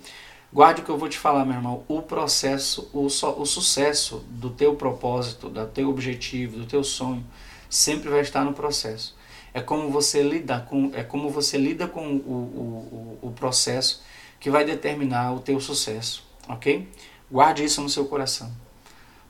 Guarde 0.50 0.80
o 0.80 0.84
que 0.84 0.90
eu 0.90 0.96
vou 0.96 1.10
te 1.10 1.18
falar, 1.18 1.44
meu 1.44 1.56
irmão. 1.56 1.84
O 1.86 2.00
processo, 2.00 2.88
o, 2.94 3.04
o 3.04 3.46
sucesso 3.46 4.24
do 4.30 4.48
teu 4.48 4.74
propósito, 4.74 5.50
do 5.50 5.66
teu 5.66 5.90
objetivo, 5.90 6.58
do 6.58 6.66
teu 6.66 6.82
sonho, 6.82 7.24
sempre 7.68 8.08
vai 8.08 8.20
estar 8.22 8.44
no 8.44 8.54
processo. 8.54 9.14
É 9.58 9.62
como 9.62 9.90
você 9.90 10.22
lida 10.22 10.60
com, 10.60 10.90
é 10.94 11.02
como 11.02 11.30
você 11.30 11.58
lida 11.58 11.86
com 11.86 12.06
o, 12.06 13.18
o, 13.22 13.28
o, 13.28 13.32
processo 13.32 14.02
que 14.38 14.50
vai 14.50 14.64
determinar 14.64 15.32
o 15.32 15.40
teu 15.40 15.60
sucesso, 15.60 16.24
ok? 16.48 16.88
Guarde 17.30 17.64
isso 17.64 17.82
no 17.82 17.88
seu 17.88 18.06
coração. 18.06 18.52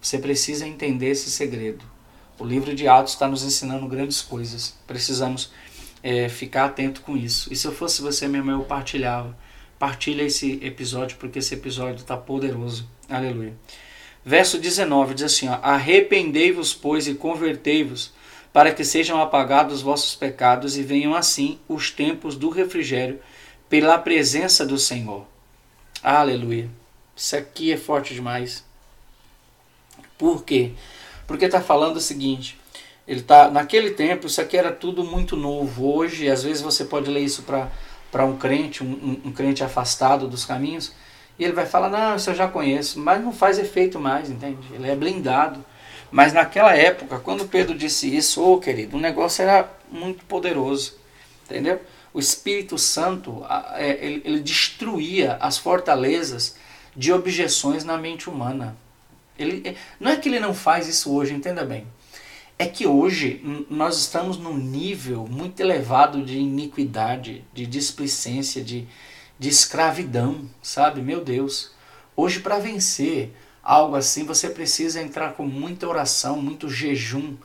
Você 0.00 0.18
precisa 0.18 0.66
entender 0.66 1.10
esse 1.10 1.30
segredo. 1.30 1.84
O 2.38 2.44
livro 2.44 2.74
de 2.74 2.86
Atos 2.86 3.14
está 3.14 3.26
nos 3.26 3.42
ensinando 3.42 3.86
grandes 3.88 4.22
coisas. 4.22 4.76
Precisamos 4.86 5.50
é, 6.02 6.28
ficar 6.28 6.66
atento 6.66 7.00
com 7.00 7.16
isso. 7.16 7.52
E 7.52 7.56
se 7.56 7.66
eu 7.66 7.72
fosse 7.72 8.00
você, 8.00 8.28
meu 8.28 8.40
irmão, 8.40 8.60
eu 8.60 8.64
partilhava 8.64 9.36
Partilha 9.78 10.24
esse 10.24 10.58
episódio 10.60 11.16
porque 11.18 11.38
esse 11.38 11.54
episódio 11.54 12.00
está 12.00 12.16
poderoso. 12.16 12.88
Aleluia. 13.08 13.54
Verso 14.24 14.58
19 14.58 15.14
diz 15.14 15.22
assim: 15.24 15.46
Arrependei-vos, 15.46 16.74
pois, 16.74 17.06
e 17.06 17.14
convertei-vos, 17.14 18.12
para 18.52 18.72
que 18.72 18.84
sejam 18.84 19.20
apagados 19.20 19.76
os 19.76 19.82
vossos 19.82 20.14
pecados 20.14 20.76
e 20.76 20.82
venham 20.82 21.14
assim 21.14 21.58
os 21.68 21.90
tempos 21.90 22.36
do 22.36 22.48
refrigério 22.48 23.20
pela 23.68 23.98
presença 23.98 24.64
do 24.64 24.78
Senhor. 24.78 25.26
Aleluia. 26.02 26.68
Isso 27.14 27.36
aqui 27.36 27.72
é 27.72 27.76
forte 27.76 28.14
demais. 28.14 28.64
Por 30.16 30.44
quê? 30.44 30.72
Porque 31.26 31.44
está 31.44 31.60
falando 31.60 31.96
o 31.96 32.00
seguinte: 32.00 32.58
ele 33.06 33.22
tá 33.22 33.50
naquele 33.50 33.90
tempo, 33.90 34.26
isso 34.26 34.40
aqui 34.40 34.56
era 34.56 34.72
tudo 34.72 35.04
muito 35.04 35.36
novo. 35.36 35.94
Hoje, 35.94 36.28
às 36.28 36.42
vezes 36.42 36.62
você 36.62 36.84
pode 36.84 37.10
ler 37.10 37.22
isso 37.22 37.42
para 37.42 37.70
para 38.10 38.24
um 38.24 38.36
crente, 38.36 38.82
um, 38.82 38.90
um, 38.90 39.28
um, 39.28 39.32
crente 39.32 39.62
afastado 39.62 40.26
dos 40.26 40.44
caminhos, 40.44 40.92
e 41.38 41.44
ele 41.44 41.52
vai 41.52 41.66
falar, 41.66 41.88
não, 41.90 42.16
isso 42.16 42.30
eu 42.30 42.34
já 42.34 42.48
conheço, 42.48 42.98
mas 42.98 43.22
não 43.22 43.32
faz 43.32 43.58
efeito 43.58 44.00
mais, 44.00 44.30
entende? 44.30 44.66
Ele 44.72 44.88
é 44.88 44.96
blindado. 44.96 45.64
Mas 46.10 46.32
naquela 46.32 46.74
época, 46.74 47.18
quando 47.18 47.48
Pedro 47.48 47.76
disse 47.76 48.14
isso, 48.14 48.42
ô 48.42 48.54
oh, 48.54 48.58
querido, 48.58 48.96
o 48.96 49.00
negócio 49.00 49.42
era 49.42 49.70
muito 49.90 50.24
poderoso, 50.24 50.98
entendeu? 51.44 51.80
O 52.12 52.18
Espírito 52.18 52.78
Santo, 52.78 53.44
é, 53.74 53.90
ele, 54.04 54.40
destruía 54.40 55.36
as 55.40 55.58
fortalezas 55.58 56.56
de 56.96 57.12
objeções 57.12 57.84
na 57.84 57.98
mente 57.98 58.28
humana. 58.28 58.76
Ele, 59.38 59.76
não 60.00 60.10
é 60.10 60.16
que 60.16 60.28
ele 60.28 60.40
não 60.40 60.54
faz 60.54 60.88
isso 60.88 61.14
hoje, 61.14 61.34
entenda 61.34 61.64
bem 61.64 61.86
é 62.58 62.66
que 62.66 62.86
hoje 62.86 63.40
nós 63.70 63.96
estamos 63.98 64.36
num 64.36 64.56
nível 64.56 65.26
muito 65.30 65.60
elevado 65.60 66.24
de 66.24 66.38
iniquidade, 66.38 67.44
de 67.54 67.64
displicência, 67.64 68.62
de, 68.62 68.88
de 69.38 69.48
escravidão, 69.48 70.50
sabe? 70.60 71.00
Meu 71.00 71.22
Deus. 71.22 71.70
Hoje, 72.16 72.40
para 72.40 72.58
vencer 72.58 73.32
algo 73.62 73.96
assim, 73.96 74.24
você 74.24 74.50
precisa 74.50 75.00
entrar 75.00 75.34
com 75.34 75.44
muita 75.44 75.88
oração, 75.88 76.40
muito 76.40 76.68
jejum, 76.68 77.36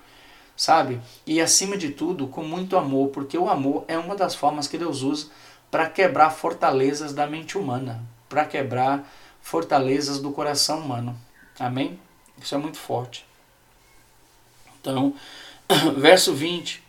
sabe? 0.56 1.00
E 1.26 1.42
acima 1.42 1.78
de 1.78 1.90
tudo, 1.90 2.28
com 2.28 2.44
muito 2.44 2.78
amor, 2.78 3.10
porque 3.10 3.38
o 3.38 3.50
amor 3.50 3.86
é 3.88 3.98
uma 3.98 4.16
das 4.16 4.36
formas 4.36 4.68
que 4.68 4.78
Deus 4.78 5.02
usa 5.02 5.28
para 5.70 5.90
quebrar 5.90 6.30
fortalezas 6.30 7.14
da 7.14 7.26
mente 7.26 7.58
humana, 7.58 8.04
para 8.30 8.46
quebrar 8.46 9.12
fortalezas 9.42 10.20
do 10.20 10.32
coração 10.32 10.80
humano. 10.80 11.18
Amém? 11.60 12.00
Isso 12.42 12.56
é 12.56 12.58
muito 12.58 12.78
forte. 12.78 13.26
Então, 14.80 15.14
verso 15.98 16.34
20: 16.34 16.84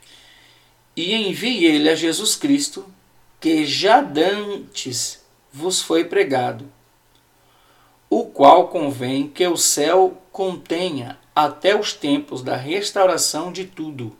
E 0.96 1.14
enviei-lhe 1.14 1.88
a 1.88 1.94
Jesus 1.94 2.36
Cristo, 2.36 2.86
que 3.40 3.64
já 3.64 4.00
dantes 4.00 5.24
vos 5.52 5.80
foi 5.80 6.04
pregado, 6.04 6.70
o 8.14 8.26
qual 8.26 8.68
convém 8.68 9.26
que 9.26 9.44
o 9.44 9.56
céu 9.56 10.16
contenha 10.30 11.18
até 11.34 11.76
os 11.76 11.92
tempos 11.92 12.44
da 12.44 12.54
restauração 12.54 13.50
de 13.50 13.64
tudo, 13.64 14.16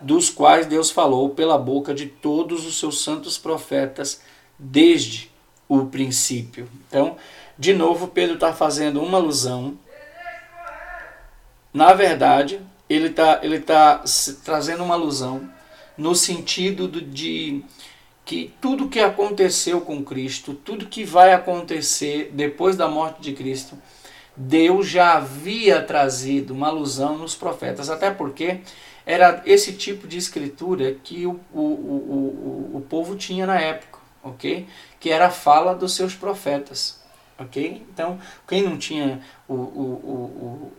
dos 0.00 0.28
quais 0.28 0.66
Deus 0.66 0.90
falou 0.90 1.30
pela 1.30 1.56
boca 1.56 1.94
de 1.94 2.06
todos 2.06 2.66
os 2.66 2.80
seus 2.80 3.00
santos 3.04 3.38
profetas 3.38 4.22
desde 4.58 5.30
o 5.68 5.84
princípio. 5.84 6.68
Então, 6.88 7.16
de 7.56 7.72
novo, 7.72 8.08
Pedro 8.08 8.34
está 8.34 8.52
fazendo 8.52 9.00
uma 9.00 9.18
alusão. 9.18 9.78
Na 11.72 11.94
verdade, 11.94 12.60
ele 12.90 13.06
está 13.06 13.38
ele 13.40 13.60
tá 13.60 14.02
trazendo 14.44 14.82
uma 14.82 14.94
alusão 14.94 15.48
no 15.96 16.16
sentido 16.16 16.88
de 17.00 17.62
que 18.24 18.52
tudo 18.60 18.88
que 18.88 19.00
aconteceu 19.00 19.80
com 19.80 20.04
Cristo, 20.04 20.54
tudo 20.54 20.86
que 20.86 21.04
vai 21.04 21.32
acontecer 21.32 22.30
depois 22.32 22.76
da 22.76 22.88
morte 22.88 23.20
de 23.20 23.32
Cristo, 23.32 23.76
Deus 24.36 24.86
já 24.88 25.14
havia 25.14 25.82
trazido 25.82 26.54
uma 26.54 26.68
alusão 26.68 27.18
nos 27.18 27.34
profetas, 27.34 27.90
até 27.90 28.10
porque 28.10 28.60
era 29.04 29.42
esse 29.44 29.72
tipo 29.74 30.06
de 30.06 30.16
escritura 30.16 30.94
que 31.02 31.26
o, 31.26 31.40
o, 31.52 31.60
o, 31.60 32.70
o, 32.74 32.76
o 32.78 32.80
povo 32.88 33.16
tinha 33.16 33.44
na 33.46 33.60
época, 33.60 33.98
ok? 34.22 34.66
Que 35.00 35.10
era 35.10 35.26
a 35.26 35.30
fala 35.30 35.74
dos 35.74 35.94
seus 35.94 36.14
profetas. 36.14 37.00
ok? 37.38 37.84
Então, 37.92 38.18
quem 38.46 38.62
não 38.62 38.78
tinha 38.78 39.20
o, 39.48 39.54
o, 39.54 39.58
o, 39.58 40.72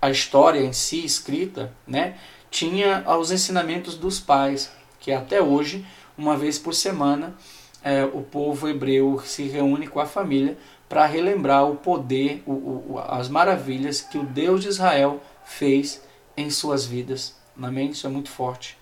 a 0.00 0.10
história 0.10 0.60
em 0.60 0.72
si 0.72 1.04
escrita, 1.04 1.72
né, 1.86 2.16
tinha 2.50 3.02
os 3.18 3.32
ensinamentos 3.32 3.96
dos 3.96 4.20
pais, 4.20 4.70
que 5.00 5.10
até 5.10 5.42
hoje, 5.42 5.84
uma 6.16 6.36
vez 6.36 6.58
por 6.58 6.74
semana, 6.74 7.34
é, 7.82 8.04
o 8.04 8.22
povo 8.22 8.68
hebreu 8.68 9.20
se 9.24 9.44
reúne 9.44 9.86
com 9.86 10.00
a 10.00 10.06
família 10.06 10.56
para 10.88 11.06
relembrar 11.06 11.68
o 11.68 11.76
poder, 11.76 12.42
o, 12.46 12.52
o, 12.52 13.02
as 13.08 13.28
maravilhas 13.28 14.00
que 14.00 14.16
o 14.16 14.22
Deus 14.22 14.62
de 14.62 14.68
Israel 14.68 15.20
fez 15.44 16.02
em 16.36 16.50
suas 16.50 16.84
vidas. 16.86 17.36
Amém? 17.60 17.90
Isso 17.90 18.06
é 18.06 18.10
muito 18.10 18.30
forte. 18.30 18.76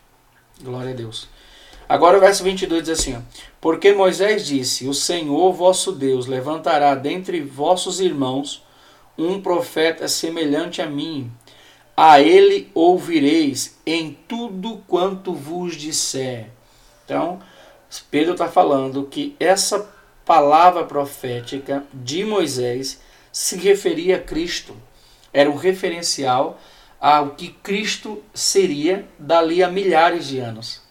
Glória 0.63 0.93
a 0.93 0.95
Deus. 0.95 1.29
Agora 1.89 2.17
o 2.17 2.21
verso 2.21 2.45
22 2.45 2.85
diz 2.85 3.01
assim: 3.01 3.17
ó, 3.17 3.21
Porque 3.61 3.93
Moisés 3.93 4.47
disse: 4.47 4.89
O 4.89 4.95
Senhor 4.95 5.53
vosso 5.53 5.93
Deus 5.93 6.27
levantará 6.27 6.95
dentre 6.95 7.41
vossos 7.41 8.01
irmãos 8.01 8.65
um 9.19 9.41
profeta 9.43 10.09
semelhante 10.09 10.81
a 10.81 10.87
mim. 10.87 11.31
A 11.95 12.21
ele 12.21 12.71
ouvireis 12.73 13.79
em 13.85 14.17
tudo 14.27 14.83
quanto 14.89 15.35
vos 15.35 15.77
disser. 15.77 16.51
Então, 17.05 17.41
Pedro 18.11 18.33
está 18.33 18.49
falando 18.49 19.05
que 19.05 19.37
essa 19.39 19.91
palavra 20.25 20.85
profética 20.85 21.85
de 21.93 22.25
Moisés 22.25 23.01
se 23.33 23.57
referia 23.57 24.17
a 24.17 24.21
Cristo. 24.21 24.77
Era 25.33 25.51
um 25.51 25.57
referencial 25.57 26.59
ao 27.01 27.31
que 27.31 27.49
Cristo 27.49 28.23
seria 28.33 29.09
dali 29.19 29.63
a 29.63 29.69
milhares 29.69 30.29
de 30.29 30.39
anos. 30.39 30.83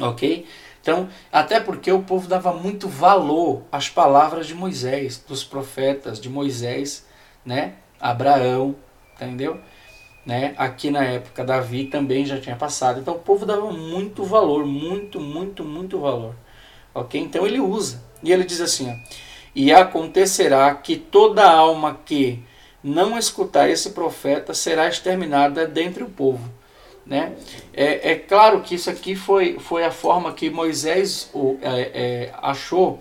Ok? 0.00 0.46
Então, 0.80 1.08
até 1.30 1.60
porque 1.60 1.90
o 1.92 2.02
povo 2.02 2.28
dava 2.28 2.52
muito 2.52 2.88
valor 2.88 3.62
às 3.70 3.88
palavras 3.88 4.46
de 4.46 4.54
Moisés, 4.54 5.22
dos 5.26 5.44
profetas 5.44 6.20
de 6.20 6.28
Moisés, 6.28 7.06
né? 7.44 7.74
Abraão, 8.00 8.74
entendeu? 9.14 9.60
Né? 10.24 10.54
Aqui 10.56 10.90
na 10.90 11.02
época 11.04 11.44
Davi 11.44 11.84
também 11.84 12.24
já 12.24 12.38
tinha 12.40 12.56
passado. 12.56 13.00
Então 13.00 13.14
o 13.14 13.18
povo 13.18 13.46
dava 13.46 13.72
muito 13.72 14.24
valor, 14.24 14.66
muito, 14.66 15.18
muito, 15.20 15.64
muito 15.64 15.98
valor. 15.98 16.34
Ok? 16.94 17.20
Então 17.20 17.46
ele 17.46 17.60
usa. 17.60 18.02
E 18.22 18.32
ele 18.32 18.44
diz 18.44 18.60
assim: 18.60 18.90
ó, 18.90 18.94
E 19.54 19.72
acontecerá 19.72 20.74
que 20.74 20.96
toda 20.96 21.50
alma 21.50 21.98
que 22.04 22.42
não 22.82 23.18
escutar 23.18 23.68
esse 23.68 23.90
profeta 23.90 24.54
será 24.54 24.88
exterminada 24.88 25.66
dentre 25.66 26.02
o 26.02 26.08
povo. 26.08 26.50
Né? 27.04 27.34
É, 27.72 28.12
é 28.12 28.14
claro 28.16 28.60
que 28.60 28.74
isso 28.74 28.90
aqui 28.90 29.16
foi, 29.16 29.58
foi 29.58 29.84
a 29.84 29.90
forma 29.90 30.32
que 30.32 30.50
Moisés 30.50 31.30
o, 31.34 31.58
é, 31.60 31.90
é, 31.92 32.34
achou 32.40 33.00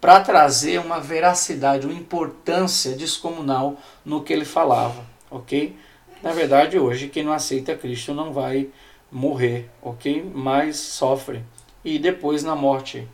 para 0.00 0.20
trazer 0.20 0.78
uma 0.78 1.00
veracidade, 1.00 1.86
uma 1.86 1.98
importância 1.98 2.92
descomunal 2.94 3.76
no 4.04 4.22
que 4.22 4.32
ele 4.32 4.44
falava, 4.44 5.04
ok? 5.30 5.76
Na 6.22 6.32
verdade, 6.32 6.78
hoje, 6.78 7.08
quem 7.08 7.22
não 7.22 7.32
aceita 7.32 7.76
Cristo 7.76 8.12
não 8.12 8.32
vai 8.32 8.68
morrer, 9.10 9.70
ok? 9.80 10.28
Mas 10.34 10.76
sofre. 10.76 11.44
E 11.84 11.96
depois, 11.98 12.42
na 12.42 12.56
morte, 12.56 13.06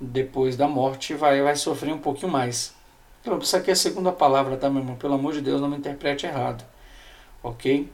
depois 0.00 0.56
da 0.56 0.68
morte, 0.68 1.12
vai, 1.14 1.42
vai 1.42 1.56
sofrer 1.56 1.92
um 1.92 1.98
pouquinho 1.98 2.30
mais. 2.30 2.72
Então, 3.20 3.36
isso 3.38 3.56
aqui 3.56 3.70
é 3.70 3.72
a 3.72 3.76
segunda 3.76 4.12
palavra, 4.12 4.56
tá, 4.56 4.70
meu 4.70 4.80
irmão? 4.80 4.96
Pelo 4.96 5.14
amor 5.14 5.32
de 5.32 5.40
Deus, 5.40 5.60
não 5.60 5.68
me 5.68 5.76
interprete 5.76 6.24
errado, 6.24 6.64
ok? 7.42 7.90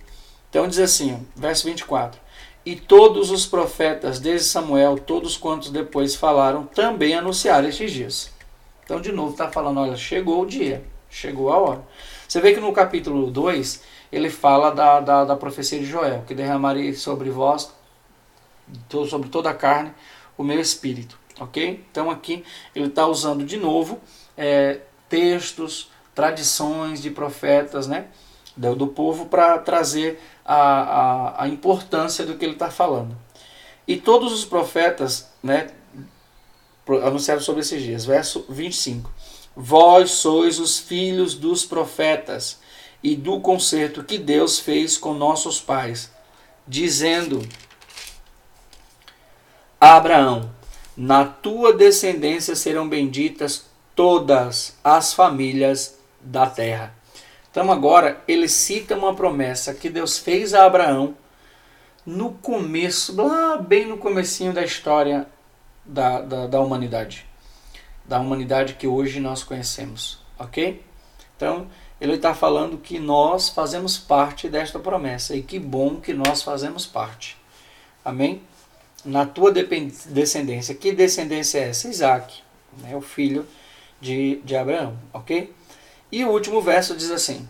Então, 0.51 0.69
diz 0.69 0.79
assim, 0.79 1.27
verso 1.35 1.67
24. 1.67 2.21
E 2.65 2.77
todos 2.77 3.31
os 3.31 3.47
profetas, 3.47 4.21
desde 4.21 4.49
Samuel, 4.49 4.99
todos 4.99 5.37
quantos 5.37 5.71
depois 5.71 6.15
falaram, 6.15 6.67
também 6.67 7.15
anunciaram 7.15 7.69
estes 7.69 7.91
dias. 7.91 8.31
Então, 8.85 9.01
de 9.01 9.13
novo, 9.13 9.33
está 9.33 9.51
falando, 9.51 9.81
olha, 9.81 9.97
chegou 9.97 10.43
o 10.43 10.47
dia, 10.47 10.85
chegou 11.09 11.51
a 11.51 11.57
hora. 11.57 11.83
Você 12.29 12.41
vê 12.41 12.53
que 12.53 12.61
no 12.61 12.73
capítulo 12.73 13.31
2, 13.31 13.83
ele 14.11 14.31
fala 14.31 14.71
da, 14.71 15.01
da, 15.01 15.25
da 15.25 15.37
profecia 15.37 15.79
de 15.79 15.87
Joel, 15.87 16.25
que 16.27 16.35
derramarei 16.35 16.95
sobre 16.95 17.31
vós, 17.31 17.73
sobre 19.09 19.29
toda 19.29 19.51
a 19.51 19.55
carne, 19.55 19.93
o 20.37 20.43
meu 20.43 20.61
espírito. 20.61 21.19
Ok? 21.39 21.85
Então 21.91 22.11
aqui 22.11 22.45
ele 22.75 22.87
está 22.87 23.07
usando 23.07 23.45
de 23.45 23.57
novo 23.59 24.01
é, 24.37 24.81
textos, 25.09 25.91
tradições 26.15 27.03
de 27.03 27.11
profetas 27.11 27.87
né, 27.87 28.07
do, 28.57 28.75
do 28.75 28.87
povo 28.87 29.27
para 29.27 29.59
trazer 29.59 30.19
a, 30.45 30.57
a, 30.57 31.45
a, 31.45 31.49
importância 31.49 32.25
do 32.25 32.37
que 32.37 32.45
ele 32.45 32.55
está 32.55 32.71
falando. 32.71 33.17
E 33.87 33.97
todos 33.97 34.33
os 34.33 34.45
profetas 34.45 35.29
né, 35.43 35.69
anunciaram 37.05 37.41
sobre 37.41 37.61
esses 37.61 37.83
dias. 37.83 38.05
Verso 38.05 38.47
25. 38.49 39.11
Vós 39.55 40.11
sois 40.13 40.59
os 40.59 40.79
filhos 40.79 41.35
dos 41.35 41.65
profetas 41.65 42.59
e 43.07 43.15
do 43.15 43.39
concerto 43.39 44.03
que 44.03 44.19
Deus 44.19 44.59
fez 44.59 44.99
com 44.99 45.15
nossos 45.15 45.61
pais, 45.61 46.11
dizendo 46.67 47.47
a 49.81 49.95
Abraão: 49.95 50.51
Na 50.97 51.25
tua 51.25 51.73
descendência 51.73 52.57
serão 52.57 52.89
benditas 52.89 53.67
todas 53.95 54.77
as 54.83 55.13
famílias 55.15 56.01
da 56.21 56.51
terra. 56.51 56.93
Então 57.49 57.71
agora 57.71 58.21
ele 58.27 58.49
cita 58.49 58.97
uma 58.97 59.15
promessa 59.15 59.73
que 59.73 59.89
Deus 59.89 60.19
fez 60.19 60.53
a 60.53 60.67
Abraão 60.67 61.15
no 62.05 62.33
começo, 62.33 63.15
lá 63.15 63.57
bem 63.57 63.87
no 63.87 63.99
comecinho 63.99 64.53
da 64.53 64.65
história 64.65 65.29
da, 65.85 66.21
da, 66.21 66.47
da 66.49 66.61
humanidade. 66.61 67.25
Da 68.05 68.19
humanidade 68.19 68.75
que 68.75 68.89
hoje 68.89 69.21
nós 69.21 69.45
conhecemos. 69.45 70.19
Ok? 70.37 70.85
Então, 71.37 71.69
ele 72.01 72.15
está 72.15 72.35
falando 72.35 72.79
que 72.79 72.99
nós 72.99 73.49
fazemos 73.49 73.97
parte 73.97 74.49
desta 74.49 74.79
promessa 74.79 75.35
e 75.35 75.43
que 75.43 75.59
bom 75.59 75.97
que 75.97 76.13
nós 76.13 76.43
fazemos 76.43 76.85
parte. 76.85 77.37
Amém? 78.05 78.43
Na 79.05 79.25
tua 79.25 79.51
descendência. 79.53 80.75
Que 80.75 80.93
descendência 80.93 81.59
é 81.59 81.69
essa? 81.71 81.89
Isaac, 81.89 82.43
né? 82.79 82.95
o 82.95 83.01
filho 83.01 83.47
de, 84.01 84.41
de 84.45 84.55
Abraão, 84.57 84.99
ok? 85.13 85.53
E 86.13 86.25
o 86.25 86.31
último 86.31 86.61
verso 86.61 86.95
diz 86.95 87.11
assim: 87.11 87.49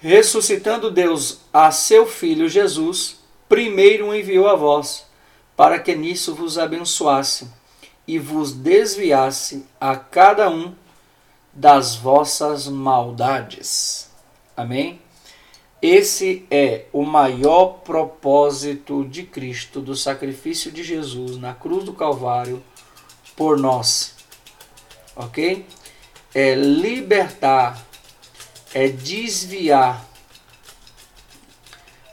Ressuscitando 0.00 0.90
Deus 0.90 1.42
a 1.52 1.70
seu 1.70 2.06
filho 2.06 2.48
Jesus, 2.48 3.20
primeiro 3.48 4.14
enviou 4.14 4.48
a 4.48 4.56
vós, 4.56 5.06
para 5.56 5.78
que 5.78 5.94
nisso 5.94 6.34
vos 6.34 6.58
abençoasse 6.58 7.48
e 8.06 8.18
vos 8.18 8.52
desviasse 8.52 9.64
a 9.80 9.96
cada 9.96 10.50
um 10.50 10.74
das 11.52 11.94
vossas 11.94 12.66
maldades. 12.68 14.10
Amém? 14.56 15.00
Esse 15.80 16.46
é 16.50 16.86
o 16.92 17.04
maior 17.04 17.80
propósito 17.80 19.04
de 19.04 19.24
Cristo, 19.24 19.80
do 19.80 19.96
sacrifício 19.96 20.70
de 20.70 20.84
Jesus 20.84 21.36
na 21.38 21.54
cruz 21.54 21.84
do 21.84 21.92
Calvário 21.92 22.62
por 23.36 23.58
nós. 23.58 24.14
Ok? 25.16 25.66
É 26.32 26.54
libertar, 26.54 27.84
é 28.72 28.88
desviar 28.88 30.06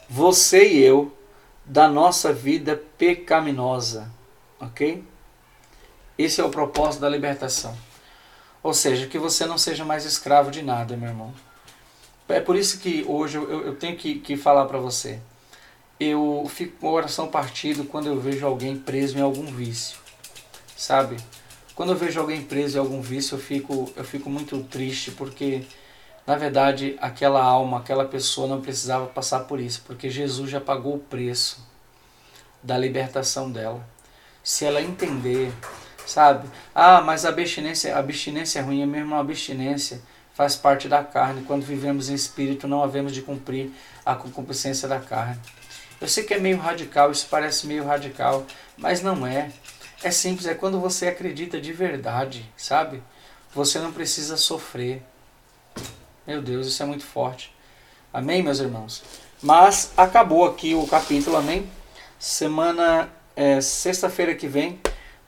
você 0.10 0.68
e 0.68 0.80
eu 0.84 1.16
da 1.64 1.88
nossa 1.88 2.34
vida 2.34 2.76
pecaminosa. 2.98 4.12
Ok? 4.60 5.04
Esse 6.18 6.42
é 6.42 6.44
o 6.44 6.50
propósito 6.50 7.02
da 7.02 7.10
libertação. 7.10 7.78
Ou 8.62 8.74
seja, 8.74 9.08
que 9.08 9.18
você 9.18 9.46
não 9.46 9.58
seja 9.58 9.86
mais 9.86 10.06
escravo 10.06 10.52
de 10.52 10.62
nada, 10.62 10.98
meu 10.98 11.10
irmão. 11.10 11.34
É 12.28 12.40
por 12.40 12.56
isso 12.56 12.80
que 12.80 13.04
hoje 13.08 13.38
eu, 13.38 13.68
eu 13.68 13.76
tenho 13.76 13.96
que, 13.96 14.20
que 14.20 14.38
falar 14.38 14.66
para 14.66 14.78
você. 14.78 15.20
Eu 16.00 16.46
fico 16.50 16.78
com 16.80 16.88
o 16.88 16.92
coração 16.92 17.28
partido 17.28 17.86
quando 17.86 18.08
eu 18.08 18.20
vejo 18.20 18.46
alguém 18.46 18.78
preso 18.78 19.18
em 19.18 19.22
algum 19.22 19.46
vício. 19.46 19.98
Sabe? 20.78 21.18
Quando 21.74 21.94
eu 21.94 21.98
vejo 21.98 22.20
alguém 22.20 22.42
preso 22.42 22.78
em 22.78 22.80
algum 22.80 23.02
vício, 23.02 23.36
eu 23.36 23.40
fico, 23.40 23.92
eu 23.96 24.04
fico 24.04 24.30
muito 24.30 24.62
triste 24.64 25.12
porque, 25.12 25.64
na 26.28 26.36
verdade, 26.36 26.98
aquela 27.02 27.42
alma, 27.42 27.80
aquela 27.80 28.06
pessoa 28.06 28.48
não 28.48 28.62
precisava 28.62 29.08
passar 29.08 29.42
por 29.46 29.60
isso, 29.60 29.82
porque 29.86 30.10
Jesus 30.10 30.50
já 30.50 30.60
pagou 30.60 30.96
o 30.96 31.00
preço 31.00 31.66
da 32.62 32.78
libertação 32.78 33.50
dela. 33.50 33.86
Se 34.44 34.66
ela 34.66 34.82
entender 34.82 35.54
sabe? 36.06 36.48
Ah, 36.74 37.02
mas 37.02 37.26
a 37.26 37.30
abstinência, 37.30 37.96
a 37.96 38.00
abstinência 38.00 38.60
é 38.60 38.62
ruim, 38.62 38.82
é 38.82 38.86
mesmo 38.86 39.14
uma 39.14 39.20
abstinência 39.20 40.02
faz 40.40 40.56
parte 40.56 40.88
da 40.88 41.04
carne. 41.04 41.44
Quando 41.44 41.66
vivemos 41.66 42.10
em 42.10 42.14
espírito, 42.14 42.66
não 42.66 42.82
havemos 42.82 43.14
de 43.14 43.22
cumprir 43.22 43.72
a 44.06 44.16
concupiscência 44.16 44.88
da 44.88 44.98
carne. 44.98 45.38
Eu 46.00 46.08
sei 46.08 46.24
que 46.24 46.34
é 46.34 46.40
meio 46.40 46.58
radical, 46.58 47.12
isso 47.12 47.28
parece 47.30 47.68
meio 47.68 47.86
radical, 47.86 48.46
mas 48.78 49.02
não 49.02 49.28
é. 49.28 49.52
É 50.02 50.10
simples, 50.12 50.48
é 50.48 50.54
quando 50.54 50.80
você 50.80 51.10
acredita 51.10 51.60
de 51.60 51.74
verdade, 51.74 52.50
sabe? 52.56 53.04
Você 53.54 53.80
não 53.80 53.92
precisa 53.92 54.38
sofrer. 54.38 55.04
Meu 56.26 56.42
Deus, 56.42 56.68
isso 56.68 56.82
é 56.82 56.86
muito 56.86 57.04
forte. 57.04 57.54
Amém, 58.14 58.42
meus 58.42 58.60
irmãos? 58.60 59.04
Mas 59.42 59.92
acabou 59.98 60.46
aqui 60.46 60.74
o 60.74 60.88
capítulo, 60.88 61.36
amém? 61.36 61.70
Semana, 62.18 63.10
é, 63.36 63.60
sexta-feira 63.60 64.34
que 64.34 64.48
vem, 64.48 64.80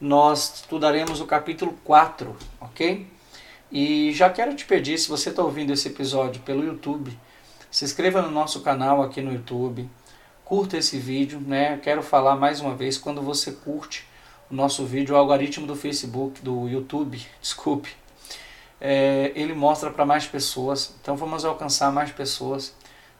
nós 0.01 0.55
estudaremos 0.55 1.21
o 1.21 1.27
capítulo 1.27 1.77
4, 1.83 2.35
ok? 2.59 3.05
E 3.71 4.11
já 4.13 4.29
quero 4.31 4.55
te 4.55 4.65
pedir, 4.65 4.97
se 4.97 5.07
você 5.07 5.29
está 5.29 5.43
ouvindo 5.43 5.71
esse 5.71 5.87
episódio 5.87 6.41
pelo 6.41 6.65
YouTube, 6.65 7.17
se 7.69 7.85
inscreva 7.85 8.21
no 8.21 8.31
nosso 8.31 8.61
canal 8.61 9.03
aqui 9.03 9.21
no 9.21 9.31
YouTube, 9.31 9.87
curta 10.43 10.75
esse 10.75 10.97
vídeo, 10.97 11.39
né? 11.39 11.77
Quero 11.77 12.01
falar 12.01 12.35
mais 12.35 12.59
uma 12.59 12.75
vez, 12.75 12.97
quando 12.97 13.21
você 13.21 13.51
curte 13.51 14.05
o 14.49 14.55
nosso 14.55 14.83
vídeo, 14.85 15.13
o 15.13 15.17
algoritmo 15.17 15.67
do 15.67 15.75
Facebook, 15.75 16.41
do 16.41 16.67
YouTube, 16.67 17.21
desculpe, 17.39 17.91
é, 18.81 19.31
ele 19.35 19.53
mostra 19.53 19.91
para 19.91 20.05
mais 20.05 20.25
pessoas. 20.25 20.95
Então 20.99 21.15
vamos 21.15 21.45
alcançar 21.45 21.91
mais 21.91 22.11
pessoas. 22.11 22.73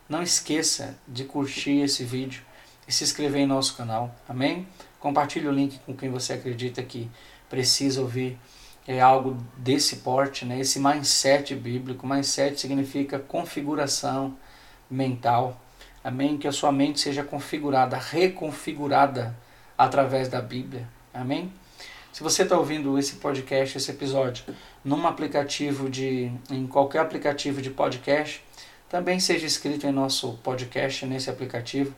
Não 0.10 0.24
esqueça 0.24 0.98
de 1.08 1.24
curtir 1.24 1.82
esse 1.82 2.04
vídeo 2.04 2.42
e 2.88 2.92
se 2.92 3.04
inscrever 3.04 3.42
em 3.42 3.46
nosso 3.46 3.78
canal. 3.78 4.14
Amém? 4.28 4.68
Compartilhe 5.02 5.48
o 5.48 5.52
link 5.52 5.80
com 5.80 5.94
quem 5.94 6.10
você 6.10 6.34
acredita 6.34 6.82
que 6.82 7.10
precisa 7.50 8.00
ouvir 8.00 8.40
é 8.88 9.00
algo 9.00 9.38
desse 9.58 9.98
porte, 9.98 10.46
né? 10.46 10.60
Esse 10.60 10.80
mindset 10.80 11.56
bíblico. 11.56 12.08
Mindset 12.08 12.60
significa 12.60 13.20
configuração 13.20 14.36
mental. 14.90 15.60
Amém? 16.04 16.38
Que 16.38 16.48
a 16.48 16.52
sua 16.52 16.72
mente 16.72 17.00
seja 17.00 17.24
configurada, 17.24 17.98
reconfigurada 17.98 19.36
através 19.78 20.28
da 20.28 20.42
Bíblia. 20.42 20.88
Amém? 21.14 21.52
Se 22.12 22.24
você 22.24 22.44
está 22.44 22.58
ouvindo 22.58 22.98
esse 22.98 23.16
podcast, 23.16 23.78
esse 23.78 23.92
episódio, 23.92 24.44
num 24.84 25.08
aplicativo 25.08 25.90
de, 25.90 26.32
em 26.50 26.68
qualquer 26.68 27.00
aplicativo 27.00 27.62
de 27.62 27.70
podcast, 27.70 28.44
também 28.90 29.20
seja 29.20 29.46
inscrito 29.46 29.88
em 29.88 29.92
nosso 29.92 30.34
podcast 30.44 31.06
nesse 31.06 31.30
aplicativo. 31.30 31.96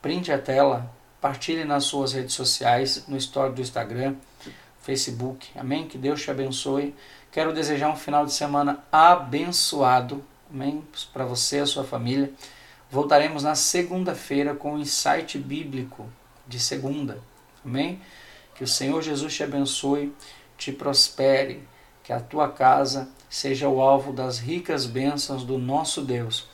Printe 0.00 0.32
a 0.32 0.38
tela, 0.38 0.90
partilhe 1.20 1.64
nas 1.64 1.84
suas 1.84 2.12
redes 2.12 2.34
sociais, 2.34 3.04
no 3.06 3.16
story 3.16 3.52
do 3.52 3.60
Instagram, 3.60 4.14
Facebook. 4.82 5.48
Amém? 5.56 5.86
Que 5.86 5.98
Deus 5.98 6.22
te 6.22 6.30
abençoe. 6.30 6.94
Quero 7.30 7.52
desejar 7.52 7.90
um 7.90 7.96
final 7.96 8.24
de 8.24 8.32
semana 8.32 8.82
abençoado. 8.90 10.24
Amém? 10.52 10.82
Para 11.12 11.24
você 11.24 11.58
e 11.58 11.60
a 11.60 11.66
sua 11.66 11.84
família. 11.84 12.32
Voltaremos 12.90 13.42
na 13.42 13.54
segunda-feira 13.54 14.54
com 14.54 14.74
o 14.74 14.78
insight 14.78 15.38
bíblico 15.38 16.08
de 16.46 16.58
segunda. 16.58 17.18
Amém? 17.64 18.00
Que 18.54 18.64
o 18.64 18.68
Senhor 18.68 19.00
Jesus 19.00 19.32
te 19.32 19.44
abençoe, 19.44 20.12
te 20.58 20.72
prospere, 20.72 21.62
que 22.02 22.12
a 22.12 22.18
tua 22.18 22.48
casa 22.48 23.08
seja 23.28 23.68
o 23.68 23.80
alvo 23.80 24.12
das 24.12 24.38
ricas 24.38 24.86
bênçãos 24.86 25.44
do 25.44 25.56
nosso 25.56 26.02
Deus. 26.02 26.48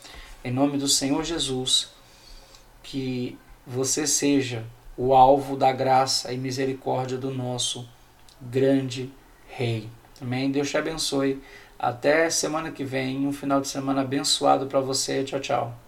Em 0.44 0.52
nome 0.52 0.76
do 0.76 0.87
Senhor 0.87 1.24
Jesus, 1.24 1.88
que 2.83 3.38
você 3.66 4.07
seja 4.07 4.64
o 4.96 5.12
alvo 5.14 5.57
da 5.57 5.72
graça 5.72 6.33
e 6.33 6.38
misericórdia 6.38 7.18
do 7.18 7.31
nosso 7.31 7.87
grande 8.40 9.11
Rei. 9.48 9.88
Amém? 10.20 10.50
Deus 10.50 10.70
te 10.70 10.76
abençoe. 10.76 11.42
Até 11.79 12.31
semana 12.31 12.70
que 12.70 12.85
vem. 12.85 13.26
Um 13.26 13.33
final 13.33 13.61
de 13.61 13.68
semana 13.68 14.02
abençoado 14.02 14.66
para 14.66 14.81
você. 14.81 15.24
Tchau, 15.24 15.40
tchau. 15.40 15.86